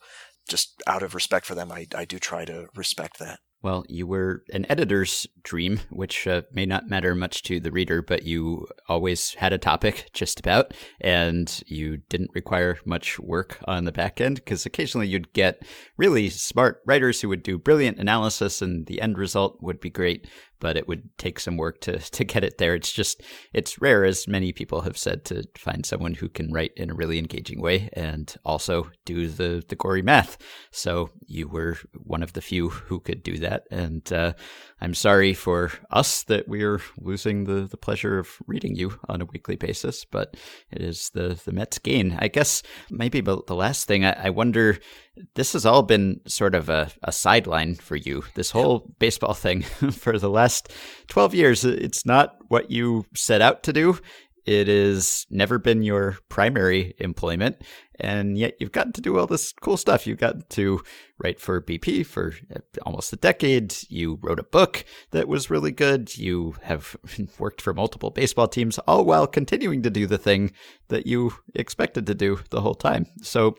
[0.49, 3.41] just out of respect for them, I I do try to respect that.
[3.65, 8.03] Well, you were an editor's dream, which uh, may not matter much to the reader,
[8.03, 13.87] but you always had a topic just about, and you didn't require much work on
[13.87, 15.63] the back end because occasionally you'd get
[15.97, 20.29] really smart writers who would do brilliant analysis, and the end result would be great
[20.65, 22.75] but it would take some work to to get it there.
[22.75, 26.73] It's just it's rare, as many people have said, to find someone who can write
[26.75, 30.39] in a really engaging way and also do the the gory math.
[30.71, 34.33] So you were one of the few who could do that, and uh,
[34.85, 39.23] I'm sorry for us that we are losing the the pleasure of reading you on
[39.23, 40.37] a weekly basis, but
[40.71, 42.17] it is the the Mets gain.
[42.19, 44.79] I guess maybe the last thing I, I wonder
[45.35, 48.25] this has all been sort of a, a sideline for you.
[48.35, 49.63] This whole baseball thing
[49.93, 50.73] for the last
[51.09, 53.99] 12 years, it's not what you set out to do.
[54.47, 57.63] It has never been your primary employment.
[58.01, 60.07] And yet you've gotten to do all this cool stuff.
[60.07, 60.83] You've gotten to
[61.23, 63.75] write for BP for uh, almost a decade.
[63.89, 66.17] You wrote a book that was really good.
[66.19, 66.97] You have
[67.39, 70.53] worked for multiple baseball teams, all while continuing to do the thing
[70.89, 73.07] that you expected to do the whole time.
[73.23, 73.57] So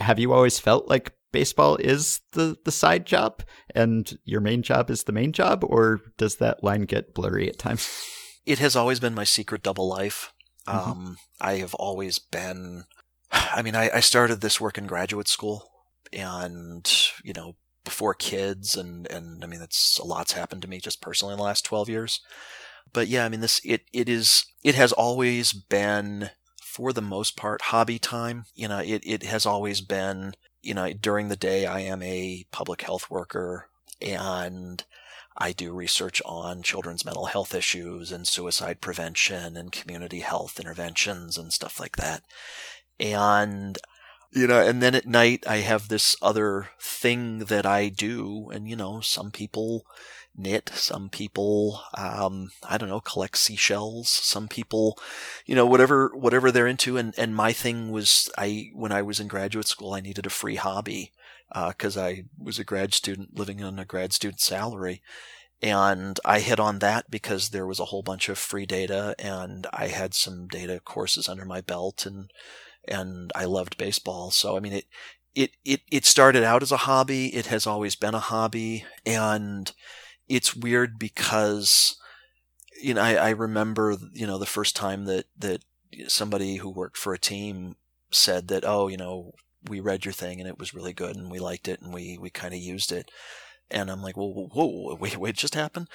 [0.00, 3.42] have you always felt like baseball is the, the side job
[3.74, 5.62] and your main job is the main job?
[5.62, 8.10] Or does that line get blurry at times?
[8.46, 10.32] It has always been my secret double life.
[10.68, 10.90] Mm-hmm.
[10.90, 12.84] Um, I have always been
[13.54, 15.70] I mean, I, I started this work in graduate school
[16.12, 16.90] and,
[17.22, 21.02] you know, before kids and, and I mean, it's a lot's happened to me just
[21.02, 22.20] personally in the last 12 years.
[22.92, 26.30] But yeah, I mean, this, it, it is, it has always been
[26.62, 28.44] for the most part hobby time.
[28.54, 32.46] You know, it, it has always been, you know, during the day, I am a
[32.52, 33.68] public health worker
[34.00, 34.82] and
[35.36, 41.36] I do research on children's mental health issues and suicide prevention and community health interventions
[41.36, 42.22] and stuff like that.
[43.00, 43.78] And
[44.34, 48.68] you know and then at night i have this other thing that i do and
[48.68, 49.86] you know some people
[50.36, 54.98] knit some people um, i don't know collect seashells some people
[55.46, 56.96] you know whatever whatever they're into.
[56.96, 60.30] And and my thing was i when i was in graduate school i needed a
[60.30, 61.12] free hobby
[61.68, 65.00] because uh, i was a grad student living on a grad student salary
[65.62, 69.66] and I hit on that because there was a whole bunch of free data and
[69.72, 72.30] I had some data courses under my belt and
[72.86, 74.30] and I loved baseball.
[74.30, 74.84] So I mean it
[75.34, 77.34] it it it started out as a hobby.
[77.34, 79.72] It has always been a hobby, and
[80.28, 81.96] it's weird because
[82.80, 85.64] you know I, I remember you know the first time that that
[86.08, 87.76] somebody who worked for a team
[88.10, 89.32] said that oh you know
[89.68, 92.18] we read your thing and it was really good and we liked it and we
[92.18, 93.10] we kind of used it.
[93.70, 95.88] And I'm like whoa whoa, whoa wait wait just happened?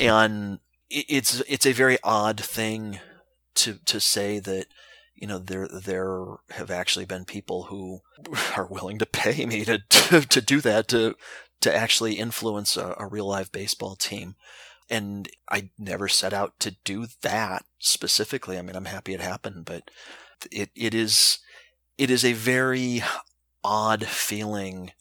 [0.00, 3.00] And it's it's a very odd thing
[3.56, 4.66] to to say that
[5.14, 8.00] you know there there have actually been people who
[8.56, 11.14] are willing to pay me to to, to do that to
[11.60, 14.36] to actually influence a, a real live baseball team.
[14.90, 18.56] And I never set out to do that specifically.
[18.56, 19.90] I mean, I'm happy it happened, but
[20.50, 21.40] it it is
[21.98, 23.02] it is a very
[23.64, 24.92] odd feeling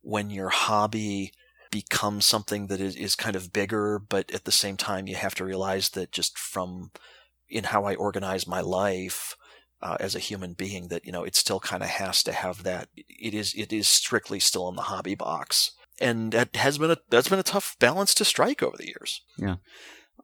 [0.00, 1.32] when your hobby
[1.70, 5.34] becomes something that is, is kind of bigger, but at the same time you have
[5.34, 6.90] to realize that just from
[7.48, 9.36] in how I organize my life,
[9.82, 12.62] uh, as a human being that you know it still kind of has to have
[12.62, 15.72] that it is it is strictly still in the hobby box.
[16.00, 19.22] And that has been a that's been a tough balance to strike over the years.
[19.38, 19.56] Yeah.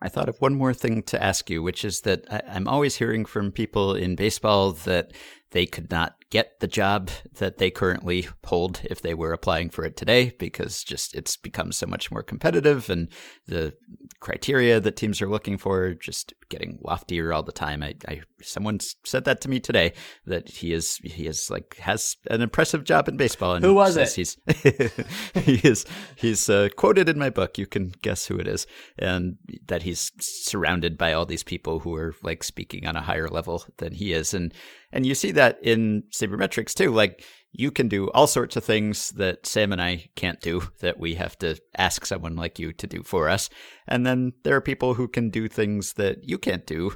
[0.00, 3.24] I thought of one more thing to ask you, which is that I'm always hearing
[3.24, 5.12] from people in baseball that
[5.52, 9.84] they could not get the job that they currently hold if they were applying for
[9.84, 13.08] it today because just it's become so much more competitive and
[13.46, 13.74] the
[14.20, 17.82] criteria that teams are looking for just getting loftier all the time.
[17.82, 19.92] I, I someone said that to me today
[20.26, 23.54] that he is he is like has an impressive job in baseball.
[23.54, 24.12] And who was it?
[24.12, 24.38] He's
[25.34, 25.84] he is
[26.16, 27.58] he's uh, quoted in my book.
[27.58, 28.66] You can guess who it is,
[28.98, 29.36] and
[29.66, 33.64] that he's surrounded by all these people who are like speaking on a higher level
[33.78, 34.54] than he is, and
[34.92, 36.90] and you see that in sabermetrics too.
[36.90, 40.98] Like you can do all sorts of things that Sam and I can't do that
[40.98, 43.50] we have to ask someone like you to do for us.
[43.86, 46.94] And then there are people who can do things that you can't do.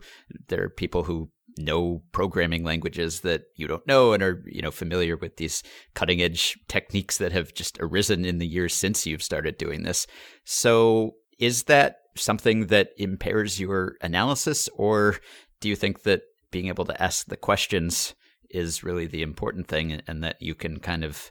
[0.48, 4.70] There are people who know programming languages that you don't know and are, you know,
[4.70, 5.62] familiar with these
[5.94, 10.06] cutting edge techniques that have just arisen in the years since you've started doing this.
[10.44, 15.16] So is that something that impairs your analysis or
[15.60, 18.14] do you think that being able to ask the questions
[18.50, 21.30] is really the important thing and that you can kind of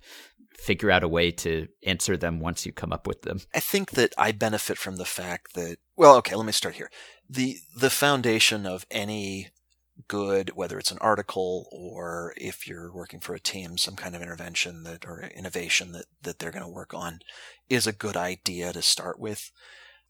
[0.52, 3.40] figure out a way to answer them once you come up with them?
[3.54, 6.90] I think that I benefit from the fact that well, okay, let me start here.
[7.30, 9.50] The the foundation of any
[10.08, 14.22] good, whether it's an article or if you're working for a team, some kind of
[14.22, 17.20] intervention that or innovation that, that they're going to work on
[17.70, 19.52] is a good idea to start with.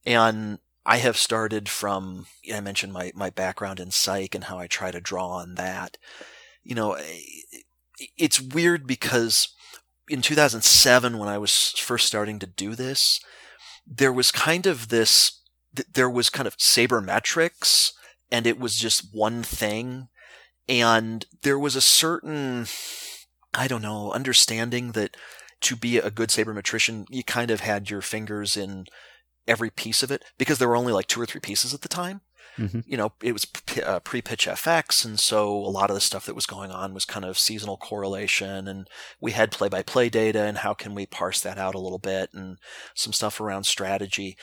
[0.05, 4.67] And I have started from, I mentioned my, my background in psych and how I
[4.67, 5.97] try to draw on that.
[6.65, 7.21] You know, eh,
[8.17, 9.47] it's weird because
[10.09, 13.21] in 2007, when I was first starting to do this,
[13.87, 15.39] there was kind of this,
[15.93, 17.91] there was kind of sabermetrics
[18.31, 20.09] and it was just one thing.
[20.67, 22.65] And there was a certain,
[23.53, 25.15] I don't know, understanding that
[25.61, 28.85] to be a good sabermetrician, you kind of had your fingers in
[29.47, 31.87] every piece of it because there were only like two or three pieces at the
[31.87, 32.21] time.
[32.57, 32.81] Mm-hmm.
[32.85, 33.45] You know, it was
[33.83, 36.93] uh, pre pitch FX, and so a lot of the stuff that was going on
[36.93, 38.87] was kind of seasonal correlation, and
[39.19, 41.99] we had play by play data, and how can we parse that out a little
[41.99, 42.57] bit, and
[42.93, 44.37] some stuff around strategy.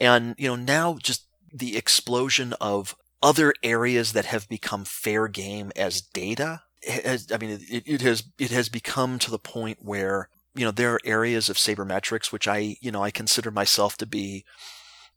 [0.00, 5.72] And, you know, now just the explosion of other areas that have become fair game
[5.74, 10.28] as data has, I mean, it, it has it has become to the point where
[10.54, 14.06] you know, there are areas of sabermetrics which I, you know, I consider myself to
[14.06, 14.44] be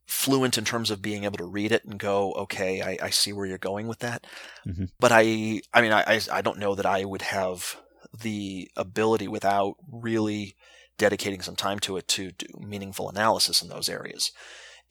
[0.09, 3.31] fluent in terms of being able to read it and go, okay, I, I see
[3.31, 4.25] where you're going with that.
[4.67, 4.85] Mm-hmm.
[4.99, 7.77] But I, I mean, I, I don't know that I would have
[8.19, 10.55] the ability without really
[10.97, 14.31] dedicating some time to it to do meaningful analysis in those areas.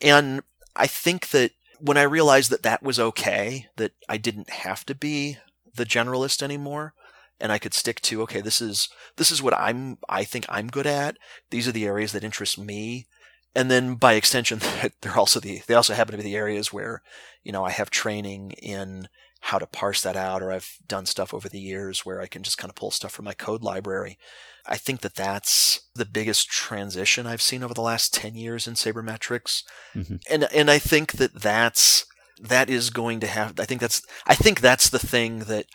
[0.01, 0.43] And
[0.77, 1.51] I think that
[1.81, 5.39] when I realized that that was okay, that I didn't have to be
[5.75, 6.95] the generalist anymore,
[7.41, 10.66] and I could stick to okay this is this is what I'm I think I'm
[10.66, 11.16] good at
[11.51, 13.07] these are the areas that interest me
[13.55, 14.61] and then by extension
[15.01, 17.03] they're also the they also happen to be the areas where
[17.43, 19.09] you know I have training in
[19.41, 22.43] how to parse that out or I've done stuff over the years where I can
[22.43, 24.19] just kind of pull stuff from my code library
[24.67, 28.75] I think that that's the biggest transition I've seen over the last 10 years in
[28.75, 29.63] sabermetrics
[29.95, 30.17] mm-hmm.
[30.31, 32.05] and and I think that that's
[32.41, 35.67] that is going to have I think that's I think that's the thing that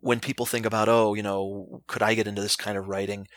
[0.00, 3.28] when people think about, oh, you know, could I get into this kind of writing?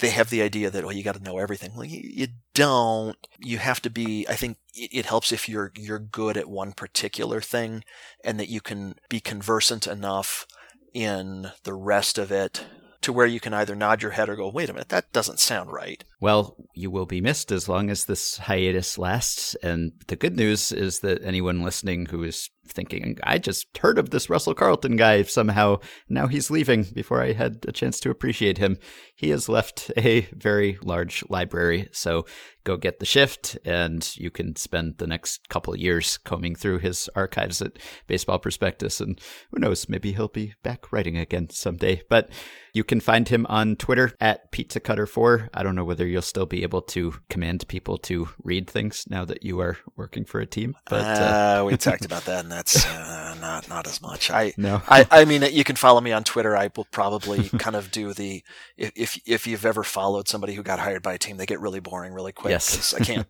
[0.00, 1.72] They have the idea that, oh, you got to know everything.
[1.74, 3.16] Well, you, you, don't.
[3.38, 4.26] You have to be.
[4.28, 7.84] I think it, it helps if you're you're good at one particular thing,
[8.24, 10.46] and that you can be conversant enough
[10.92, 12.64] in the rest of it
[13.04, 15.38] to where you can either nod your head or go, wait a minute, that doesn't
[15.38, 16.04] sound right.
[16.20, 19.54] Well, you will be missed as long as this hiatus lasts.
[19.56, 24.10] And the good news is that anyone listening who is thinking, I just heard of
[24.10, 28.58] this Russell Carleton guy somehow, now he's leaving before I had a chance to appreciate
[28.58, 28.78] him.
[29.14, 31.88] He has left a very large library.
[31.92, 32.26] So
[32.64, 36.78] go get the shift and you can spend the next couple of years combing through
[36.78, 39.00] his archives at Baseball Prospectus.
[39.00, 42.02] And who knows, maybe he'll be back writing again someday.
[42.08, 42.30] But
[42.74, 46.22] you can find him on Twitter at pizza cutter 4 I don't know whether you'll
[46.22, 50.40] still be able to command people to read things now that you are working for
[50.40, 50.76] a team.
[50.90, 54.30] But uh, uh, we talked about that, and that's uh, not not as much.
[54.30, 54.82] I no.
[54.88, 56.56] I, I mean, you can follow me on Twitter.
[56.56, 58.42] I will probably kind of do the
[58.76, 61.80] if if you've ever followed somebody who got hired by a team, they get really
[61.80, 62.50] boring really quick.
[62.54, 63.26] Yes, I can't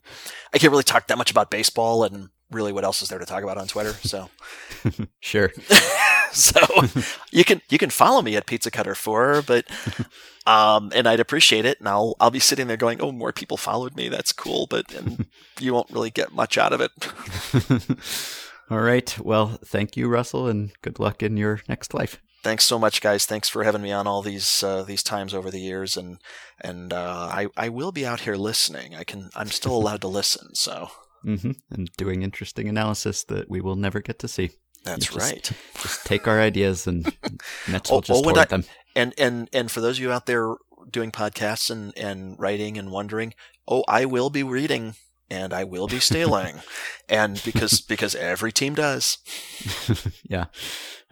[0.52, 3.24] I can't really talk that much about baseball and really what else is there to
[3.24, 3.92] talk about on Twitter?
[4.02, 4.28] So
[5.20, 5.50] sure.
[6.32, 6.60] so
[7.30, 9.64] you can you can follow me at Pizza Cutter Four, but
[10.46, 13.56] um, and I'd appreciate it, and I'll I'll be sitting there going, oh, more people
[13.56, 14.08] followed me.
[14.08, 15.26] That's cool, but and
[15.60, 16.92] you won't really get much out of it.
[18.70, 19.18] All right.
[19.18, 22.20] Well, thank you, Russell, and good luck in your next life.
[22.44, 23.24] Thanks so much, guys.
[23.24, 26.18] Thanks for having me on all these uh, these times over the years, and
[26.60, 28.94] and uh, I I will be out here listening.
[28.94, 30.90] I can I'm still allowed to listen, so.
[31.24, 31.52] Mm-hmm.
[31.70, 34.50] And doing interesting analysis that we will never get to see.
[34.84, 35.50] That's just, right.
[35.82, 37.16] Just take our ideas and
[37.68, 38.64] Mets will oh, just oh, hoard I, them.
[38.94, 40.54] And and and for those of you out there
[40.90, 43.32] doing podcasts and and writing and wondering,
[43.66, 44.96] oh, I will be reading
[45.30, 46.60] and I will be stealing,
[47.08, 49.16] and because because every team does.
[50.28, 50.46] yeah.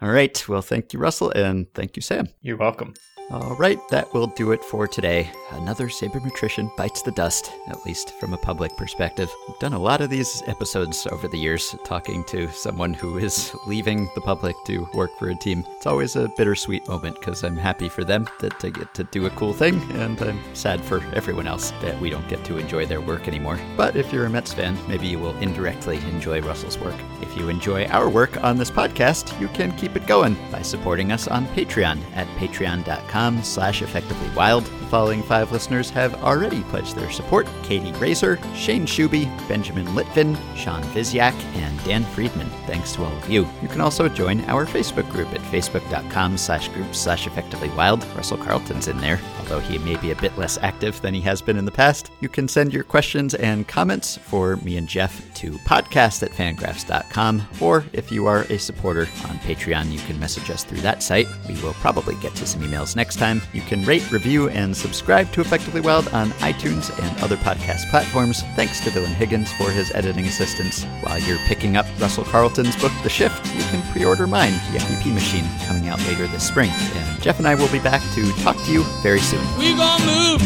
[0.03, 0.49] All right.
[0.49, 2.27] Well, thank you, Russell, and thank you, Sam.
[2.41, 2.93] You're welcome.
[3.31, 5.31] All right, that will do it for today.
[5.51, 9.31] Another sabermetrician bites the dust, at least from a public perspective.
[9.47, 13.55] We've done a lot of these episodes over the years, talking to someone who is
[13.65, 15.65] leaving the public to work for a team.
[15.77, 19.25] It's always a bittersweet moment because I'm happy for them that they get to do
[19.25, 22.85] a cool thing, and I'm sad for everyone else that we don't get to enjoy
[22.85, 23.57] their work anymore.
[23.77, 26.95] But if you're a Mets fan, maybe you will indirectly enjoy Russell's work.
[27.21, 31.11] If you enjoy our work on this podcast, you can keep it going by supporting
[31.11, 34.63] us on Patreon at patreon.com patreon.com slash effectivelywild.
[34.63, 37.47] The following five listeners have already pledged their support.
[37.63, 42.49] Katie Razor, Shane Shuby, Benjamin Litvin, Sean Viziak, and Dan Friedman.
[42.67, 43.47] Thanks to all of you.
[43.61, 48.15] You can also join our Facebook group at facebook.com slash group slash effectivelywild.
[48.15, 49.19] Russell Carleton's in there.
[49.43, 52.11] Although he may be a bit less active than he has been in the past.
[52.21, 57.45] You can send your questions and comments for me and Jeff to podcast at fangraphs.com,
[57.59, 61.27] or if you are a supporter on Patreon, you can message us through that site.
[61.49, 63.41] We will probably get to some emails next time.
[63.51, 68.43] You can rate, review, and subscribe to Effectively Wild on iTunes and other podcast platforms.
[68.55, 70.85] Thanks to Dylan Higgins for his editing assistance.
[71.01, 74.79] While you're picking up Russell Carleton's book, The Shift, you can pre order mine, The
[74.79, 76.69] MVP Machine, coming out later this spring.
[76.71, 79.32] And Jeff and I will be back to talk to you very soon.
[79.57, 80.41] We gonna move,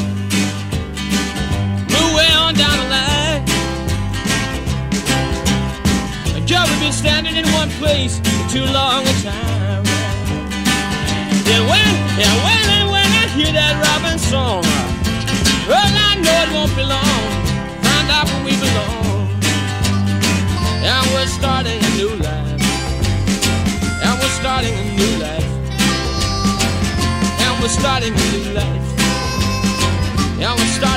[1.93, 3.43] move way on down the line.
[6.45, 9.83] Joe, we've been standing in one place for too long a time.
[11.47, 14.63] Yeah, when, yeah, when and when I hear that Robin song,
[15.67, 17.27] well, I know it won't be long.
[17.83, 19.27] Find out where we belong.
[20.87, 22.63] And we're starting a new life.
[24.03, 25.46] And we're starting a new life.
[27.67, 28.65] Starting a new life.
[30.39, 30.96] And we're starting